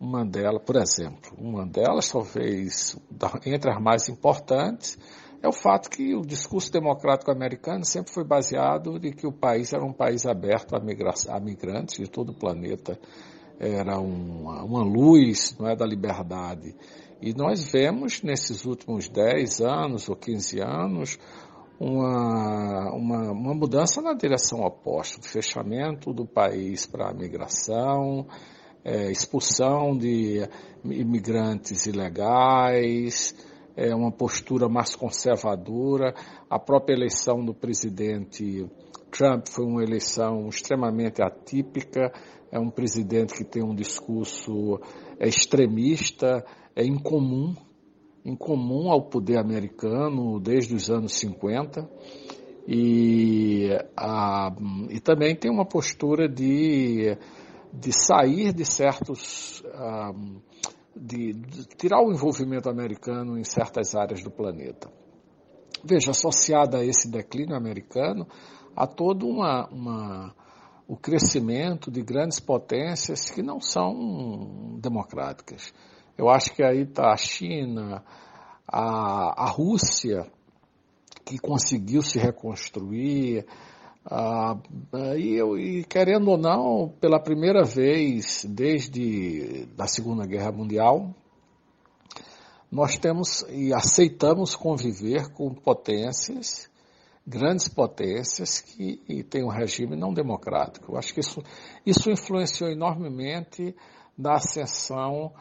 Uma 0.00 0.24
delas, 0.24 0.62
por 0.64 0.76
exemplo, 0.76 1.36
uma 1.36 1.66
delas, 1.66 2.10
talvez 2.10 2.98
entre 3.44 3.70
as 3.70 3.78
mais 3.82 4.08
importantes, 4.08 4.98
é 5.42 5.46
o 5.46 5.52
fato 5.52 5.90
que 5.90 6.14
o 6.14 6.22
discurso 6.22 6.72
democrático 6.72 7.30
americano 7.30 7.84
sempre 7.84 8.10
foi 8.10 8.24
baseado 8.24 8.98
de 8.98 9.10
que 9.12 9.26
o 9.26 9.32
país 9.32 9.74
era 9.74 9.84
um 9.84 9.92
país 9.92 10.24
aberto 10.24 10.74
a, 10.74 10.80
migra 10.80 11.12
a 11.28 11.38
migrantes 11.38 11.98
de 11.98 12.08
todo 12.08 12.30
o 12.30 12.34
planeta, 12.34 12.98
era 13.58 14.00
uma, 14.00 14.64
uma 14.64 14.82
luz 14.82 15.54
não 15.58 15.68
é, 15.68 15.76
da 15.76 15.84
liberdade. 15.84 16.74
E 17.20 17.34
nós 17.34 17.70
vemos 17.70 18.22
nesses 18.22 18.64
últimos 18.64 19.06
10 19.06 19.60
anos 19.60 20.08
ou 20.08 20.16
15 20.16 20.62
anos 20.62 21.18
uma, 21.78 22.90
uma, 22.94 23.32
uma 23.32 23.54
mudança 23.54 24.00
na 24.00 24.14
direção 24.14 24.60
oposta, 24.60 25.20
o 25.20 25.22
fechamento 25.22 26.10
do 26.10 26.24
país 26.26 26.86
para 26.86 27.10
a 27.10 27.14
migração, 27.14 28.26
é, 28.84 29.10
expulsão 29.10 29.96
de 29.96 30.48
imigrantes 30.84 31.86
ilegais, 31.86 33.34
é 33.76 33.94
uma 33.94 34.10
postura 34.10 34.68
mais 34.68 34.94
conservadora. 34.94 36.14
A 36.48 36.58
própria 36.58 36.94
eleição 36.94 37.44
do 37.44 37.54
presidente 37.54 38.66
Trump 39.10 39.46
foi 39.48 39.64
uma 39.64 39.82
eleição 39.82 40.48
extremamente 40.48 41.22
atípica. 41.22 42.12
É 42.50 42.58
um 42.58 42.70
presidente 42.70 43.34
que 43.34 43.44
tem 43.44 43.62
um 43.62 43.74
discurso 43.74 44.80
é, 45.18 45.28
extremista, 45.28 46.44
é 46.74 46.84
incomum, 46.84 47.54
incomum 48.24 48.90
ao 48.90 49.02
poder 49.08 49.38
americano 49.38 50.40
desde 50.40 50.74
os 50.74 50.90
anos 50.90 51.14
50. 51.14 51.88
E, 52.66 53.68
a, 53.96 54.54
e 54.90 55.00
também 55.00 55.34
tem 55.34 55.50
uma 55.50 55.64
postura 55.64 56.28
de, 56.28 57.16
de 57.72 57.92
sair 57.92 58.52
de 58.52 58.64
certos. 58.64 59.62
Ah, 59.74 60.12
de, 60.94 61.32
de 61.32 61.64
tirar 61.76 62.02
o 62.02 62.12
envolvimento 62.12 62.68
americano 62.68 63.38
em 63.38 63.44
certas 63.44 63.94
áreas 63.94 64.22
do 64.22 64.30
planeta. 64.30 64.90
Veja, 65.82 66.10
associada 66.10 66.78
a 66.78 66.84
esse 66.84 67.08
declínio 67.08 67.56
americano, 67.56 68.26
há 68.76 68.86
todo 68.86 69.26
uma, 69.26 69.66
uma, 69.68 70.34
o 70.86 70.96
crescimento 70.96 71.90
de 71.90 72.02
grandes 72.02 72.38
potências 72.40 73.30
que 73.30 73.42
não 73.42 73.60
são 73.60 74.76
democráticas. 74.78 75.72
Eu 76.18 76.28
acho 76.28 76.52
que 76.52 76.62
aí 76.62 76.82
está 76.82 77.12
a 77.12 77.16
China, 77.16 78.04
a, 78.66 79.44
a 79.44 79.48
Rússia, 79.48 80.30
que 81.24 81.38
conseguiu 81.38 82.02
se 82.02 82.18
reconstruir, 82.18 83.46
ah, 84.04 84.56
e, 85.16 85.40
e, 85.40 85.84
querendo 85.84 86.30
ou 86.30 86.38
não, 86.38 86.88
pela 87.00 87.20
primeira 87.20 87.64
vez 87.64 88.44
desde 88.48 89.68
a 89.78 89.86
Segunda 89.86 90.26
Guerra 90.26 90.50
Mundial, 90.50 91.14
nós 92.70 92.96
temos 92.96 93.44
e 93.50 93.74
aceitamos 93.74 94.54
conviver 94.54 95.32
com 95.32 95.52
potências, 95.52 96.70
grandes 97.26 97.68
potências 97.68 98.60
que 98.60 99.24
têm 99.24 99.44
um 99.44 99.50
regime 99.50 99.96
não 99.96 100.14
democrático. 100.14 100.92
Eu 100.92 100.98
acho 100.98 101.12
que 101.12 101.20
isso, 101.20 101.42
isso 101.84 102.10
influenciou 102.10 102.70
enormemente 102.70 103.74
na 104.16 104.34
ascensão 104.34 105.32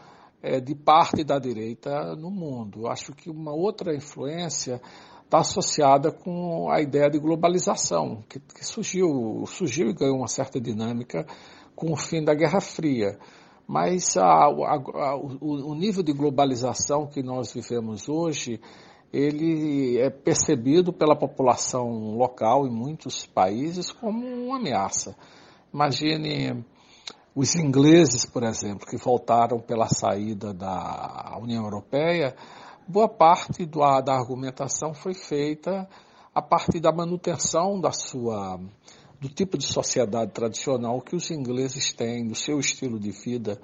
é, 0.41 0.60
de 0.60 0.76
parte 0.76 1.24
da 1.24 1.39
direita 1.39 2.15
no 2.15 2.30
mundo. 2.30 2.82
Eu 2.82 2.88
acho 2.88 3.13
que 3.13 3.30
uma 3.30 3.54
outra 3.54 3.95
influência 3.95 4.82
está 5.30 5.42
associada 5.42 6.12
com 6.12 6.72
a 6.72 6.82
ideia 6.82 7.08
de 7.08 7.20
globalização, 7.20 8.24
que, 8.28 8.39
que, 8.39 8.65
surgiu, 8.65 9.44
surgiu 9.46 9.92
e 9.92 9.94
ganhou 9.94 10.18
uma 10.18 10.28
certa 10.28 10.60
dinâmica 10.60 11.24
com 11.76 11.94
o 11.94 11.96
fim 11.96 12.24
da 12.24 12.34
Guerra 12.34 12.60
Fria. 12.60 13.20
Mas 13.68 14.18
a, 14.18 14.24
a, 14.24 14.48
a, 14.48 15.15
o, 15.15 15.70
o 15.70 15.76
nível 15.76 16.02
de 16.02 16.13
globalização 16.13 17.06
que 17.06 17.22
nós 17.22 17.54
vivemos 17.54 18.10
hoje, 18.10 18.60
ele 19.13 20.00
é 20.00 20.10
percebido 20.10 20.92
pela 20.92 21.15
população 21.15 22.15
local 22.18 22.65
em 22.65 22.72
muitos 22.72 23.28
países 23.28 23.92
como 23.92 24.26
uma 24.26 24.58
ameaça. 24.58 25.15
Imagine 25.72 26.65
os 27.36 27.54
ingleses, 27.54 28.26
por 28.26 28.42
exemplo, 28.42 28.88
que 28.88 28.98
voltaram 28.98 29.60
pela 29.60 29.88
saída 29.88 30.52
da 30.56 31.38
União 31.39 31.63
Europeia, 31.63 32.36
boa 32.89 33.08
parte 33.08 33.67
do, 33.67 33.80
da 34.02 34.13
argumentação 34.13 34.95
foi 34.95 35.13
feita 35.13 35.88
a 36.34 36.41
partir 36.41 36.80
da 36.80 36.91
manutenção 36.91 37.80
da 37.80 37.91
sua 37.91 38.60
do 39.21 39.30
tipo 39.30 39.58
de 39.58 39.65
sociedade 39.65 40.32
tradicional 40.32 40.99
que 41.02 41.15
os 41.15 41.30
ingleses 41.30 41.93
têm, 41.93 42.25
do 42.25 42.34
seu 42.34 42.58
estilo 42.58 42.97
de 42.97 43.12
vida, 43.12 43.60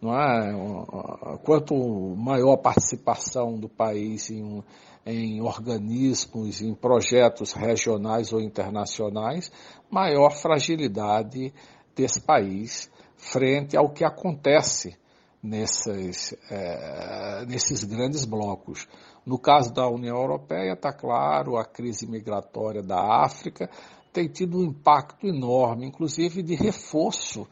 não 0.00 0.14
é? 0.14 1.38
Quanto 1.42 1.74
maior 2.16 2.52
a 2.52 2.58
participação 2.58 3.58
do 3.58 3.68
país 3.68 4.30
em, 4.30 4.62
em 5.04 5.42
organismos, 5.42 6.62
em 6.62 6.72
projetos 6.74 7.52
regionais 7.52 8.32
ou 8.32 8.40
internacionais, 8.40 9.50
maior 9.90 10.30
fragilidade 10.30 11.52
desse 11.94 12.20
país 12.20 12.88
frente 13.16 13.76
ao 13.76 13.90
que 13.90 14.04
acontece 14.04 14.96
nesses, 15.42 16.34
é, 16.50 17.44
nesses 17.46 17.84
grandes 17.84 18.24
blocos. 18.24 18.86
No 19.24 19.38
caso 19.38 19.72
da 19.72 19.88
União 19.88 20.16
Europeia, 20.16 20.72
está 20.72 20.92
claro, 20.92 21.56
a 21.56 21.64
crise 21.64 22.06
migratória 22.06 22.82
da 22.82 23.24
África 23.24 23.68
tem 24.12 24.28
tido 24.28 24.58
um 24.58 24.64
impacto 24.64 25.26
enorme, 25.26 25.86
inclusive 25.86 26.42
de 26.42 26.54
reforço 26.54 27.46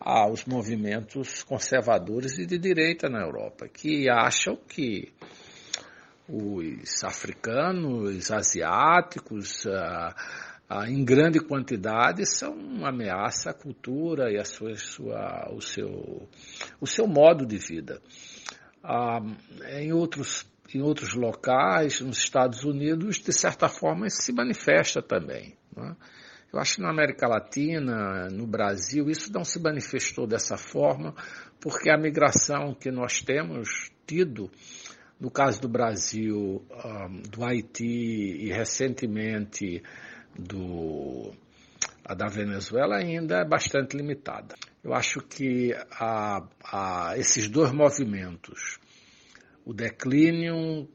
aos 0.00 0.44
movimentos 0.44 1.44
conservadores 1.44 2.38
e 2.38 2.44
de 2.44 2.58
direita 2.58 3.08
na 3.08 3.20
Europa, 3.20 3.68
que 3.68 4.10
acham 4.10 4.56
que 4.56 5.12
os 6.28 7.04
africanos, 7.04 8.30
asiáticos, 8.30 9.64
uh, 9.64 10.14
ah, 10.74 10.88
em 10.88 11.04
grande 11.04 11.38
quantidade 11.38 12.24
são 12.24 12.54
uma 12.54 12.88
ameaça 12.88 13.50
à 13.50 13.52
cultura 13.52 14.32
e 14.32 14.38
a 14.38 14.44
sua, 14.44 14.74
sua, 14.74 15.50
o, 15.52 15.60
seu, 15.60 16.26
o 16.80 16.86
seu 16.86 17.06
modo 17.06 17.44
de 17.44 17.58
vida. 17.58 18.00
Ah, 18.82 19.20
em, 19.68 19.92
outros, 19.92 20.46
em 20.74 20.80
outros 20.80 21.12
locais, 21.12 22.00
nos 22.00 22.16
Estados 22.16 22.64
Unidos, 22.64 23.18
de 23.18 23.34
certa 23.34 23.68
forma, 23.68 24.06
isso 24.06 24.22
se 24.22 24.32
manifesta 24.32 25.02
também. 25.02 25.54
Né? 25.76 25.94
Eu 26.50 26.58
acho 26.58 26.76
que 26.76 26.80
na 26.80 26.88
América 26.88 27.28
Latina, 27.28 28.30
no 28.30 28.46
Brasil, 28.46 29.10
isso 29.10 29.30
não 29.30 29.44
se 29.44 29.60
manifestou 29.60 30.26
dessa 30.26 30.56
forma, 30.56 31.14
porque 31.60 31.90
a 31.90 31.98
migração 31.98 32.74
que 32.74 32.90
nós 32.90 33.20
temos 33.20 33.90
tido, 34.06 34.50
no 35.20 35.30
caso 35.30 35.60
do 35.60 35.68
Brasil, 35.68 36.64
ah, 36.72 37.08
do 37.28 37.44
Haiti 37.44 37.84
e 37.84 38.50
recentemente 38.50 39.82
do, 40.38 41.32
a 42.04 42.14
da 42.14 42.26
Venezuela 42.26 42.96
ainda 42.96 43.38
é 43.38 43.44
bastante 43.44 43.96
limitada. 43.96 44.54
Eu 44.82 44.92
acho 44.94 45.20
que 45.20 45.72
a, 45.92 46.42
a, 46.64 47.14
esses 47.16 47.48
dois 47.48 47.72
movimentos, 47.72 48.78
o 49.64 49.72
declínio 49.72 50.88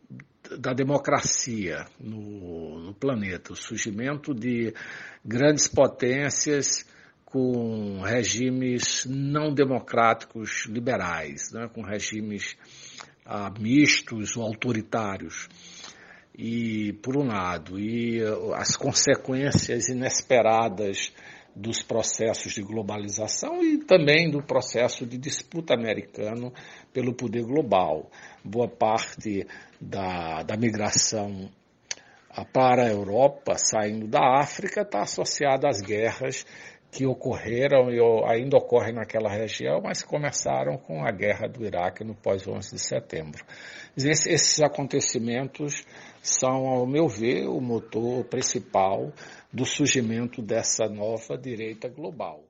da 0.59 0.73
democracia 0.73 1.85
no, 1.99 2.79
no, 2.79 2.93
planeta, 2.93 3.53
o 3.53 3.55
surgimento 3.55 4.33
de 4.33 4.73
grandes 5.23 5.67
potências 5.67 6.85
com 7.25 8.01
regimes 8.01 9.05
não 9.05 9.53
democráticos 9.53 10.65
liberais, 10.67 11.51
né, 11.51 11.69
com 11.73 11.81
regimes 11.81 12.55
ah, 13.25 13.51
mistos 13.59 14.37
ou 14.37 14.43
autoritários. 14.43 15.49
E, 16.37 16.93
por 17.01 17.17
um 17.17 17.27
lado, 17.27 17.79
e 17.79 18.21
as 18.55 18.75
consequências 18.75 19.89
inesperadas 19.89 21.11
dos 21.55 21.81
processos 21.81 22.53
de 22.53 22.61
globalização 22.61 23.63
e 23.63 23.79
também 23.79 24.29
do 24.29 24.43
processo 24.43 25.05
de 25.05 25.17
disputa 25.17 25.73
americano 25.73 26.53
pelo 26.93 27.15
poder 27.15 27.43
global. 27.43 28.11
Boa 28.43 28.67
parte 28.67 29.47
da, 29.81 30.43
da 30.43 30.55
migração 30.55 31.49
ah, 32.29 32.45
para 32.45 32.83
a 32.83 32.91
Europa, 32.91 33.55
saindo 33.57 34.07
da 34.07 34.39
África, 34.39 34.81
está 34.81 35.01
associada 35.01 35.67
às 35.67 35.81
guerras 35.81 36.45
que 36.91 37.05
ocorreram 37.05 37.91
e 37.91 37.99
ainda 38.25 38.57
ocorrem 38.57 38.93
naquela 38.93 39.29
região, 39.29 39.81
mas 39.81 40.01
começaram 40.01 40.77
com 40.77 41.05
a 41.05 41.11
guerra 41.11 41.47
do 41.47 41.65
Iraque 41.65 42.03
no 42.03 42.15
pós-11 42.15 42.73
de 42.73 42.79
setembro. 42.79 43.45
Esses 43.95 44.61
acontecimentos 44.61 45.85
são, 46.21 46.67
ao 46.67 46.85
meu 46.87 47.07
ver, 47.07 47.47
o 47.47 47.59
motor 47.59 48.23
principal 48.25 49.11
do 49.51 49.65
surgimento 49.65 50.41
dessa 50.41 50.87
nova 50.87 51.37
direita 51.37 51.87
global. 51.87 52.43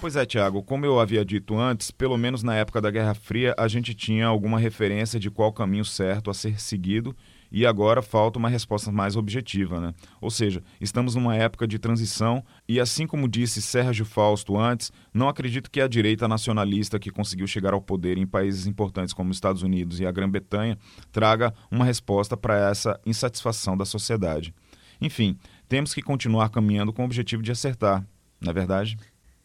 Pois 0.00 0.16
é, 0.16 0.26
Tiago, 0.26 0.64
como 0.64 0.84
eu 0.84 0.98
havia 0.98 1.24
dito 1.24 1.56
antes, 1.56 1.92
pelo 1.92 2.18
menos 2.18 2.42
na 2.42 2.56
época 2.56 2.80
da 2.80 2.90
Guerra 2.90 3.14
Fria, 3.14 3.54
a 3.56 3.68
gente 3.68 3.94
tinha 3.94 4.26
alguma 4.26 4.58
referência 4.58 5.20
de 5.20 5.30
qual 5.30 5.52
caminho 5.52 5.84
certo 5.84 6.28
a 6.28 6.34
ser 6.34 6.60
seguido 6.60 7.14
e 7.52 7.66
agora 7.66 8.00
falta 8.00 8.38
uma 8.38 8.48
resposta 8.48 8.90
mais 8.90 9.14
objetiva. 9.14 9.80
Né? 9.80 9.94
Ou 10.20 10.30
seja, 10.30 10.62
estamos 10.80 11.14
numa 11.14 11.36
época 11.36 11.66
de 11.66 11.78
transição 11.78 12.42
e, 12.66 12.80
assim 12.80 13.06
como 13.06 13.28
disse 13.28 13.60
Sérgio 13.60 14.06
Fausto 14.06 14.56
antes, 14.58 14.90
não 15.12 15.28
acredito 15.28 15.70
que 15.70 15.80
a 15.80 15.86
direita 15.86 16.26
nacionalista 16.26 16.98
que 16.98 17.10
conseguiu 17.10 17.46
chegar 17.46 17.74
ao 17.74 17.82
poder 17.82 18.16
em 18.16 18.26
países 18.26 18.66
importantes 18.66 19.12
como 19.12 19.30
os 19.30 19.36
Estados 19.36 19.62
Unidos 19.62 20.00
e 20.00 20.06
a 20.06 20.10
Grã-Bretanha 20.10 20.78
traga 21.12 21.52
uma 21.70 21.84
resposta 21.84 22.36
para 22.36 22.70
essa 22.70 22.98
insatisfação 23.04 23.76
da 23.76 23.84
sociedade. 23.84 24.54
Enfim, 25.00 25.36
temos 25.68 25.92
que 25.92 26.00
continuar 26.00 26.48
caminhando 26.48 26.92
com 26.92 27.02
o 27.02 27.04
objetivo 27.04 27.42
de 27.42 27.52
acertar, 27.52 28.06
não 28.40 28.50
é 28.50 28.54
verdade? 28.54 28.96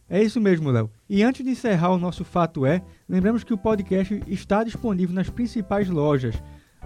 É 0.09 0.23
isso 0.23 0.39
mesmo, 0.39 0.71
Léo. 0.71 0.89
E 1.09 1.21
antes 1.21 1.43
de 1.43 1.51
encerrar 1.51 1.91
o 1.91 1.97
nosso 1.97 2.23
Fato 2.23 2.65
É, 2.65 2.81
lembramos 3.09 3.43
que 3.43 3.53
o 3.53 3.57
podcast 3.57 4.21
está 4.25 4.63
disponível 4.63 5.13
nas 5.13 5.29
principais 5.29 5.89
lojas. 5.89 6.41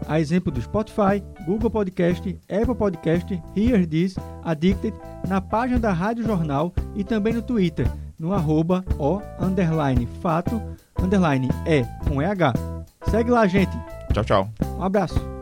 A 0.08 0.20
exemplo 0.20 0.52
do 0.52 0.62
Spotify, 0.62 1.24
Google 1.46 1.70
Podcast, 1.70 2.40
Apple 2.50 2.76
Podcast, 2.76 3.44
Hear 3.56 3.88
This, 3.88 4.16
Addicted, 4.44 4.94
na 5.28 5.40
página 5.40 5.80
da 5.80 5.92
Rádio 5.92 6.24
Jornal 6.24 6.74
e 6.96 7.04
também 7.04 7.34
no 7.34 7.42
Twitter, 7.42 7.90
no 8.18 8.34
arroba 8.34 8.84
o 8.98 9.22
underline 9.40 10.08
fato 10.22 10.62
underline 11.02 11.50
é 11.66 11.84
com 12.08 12.22
EH. 12.22 12.54
Segue 13.10 13.32
lá, 13.32 13.48
gente. 13.48 13.76
Tchau, 14.14 14.24
tchau. 14.24 14.50
Um 14.78 14.84
abraço. 14.84 15.41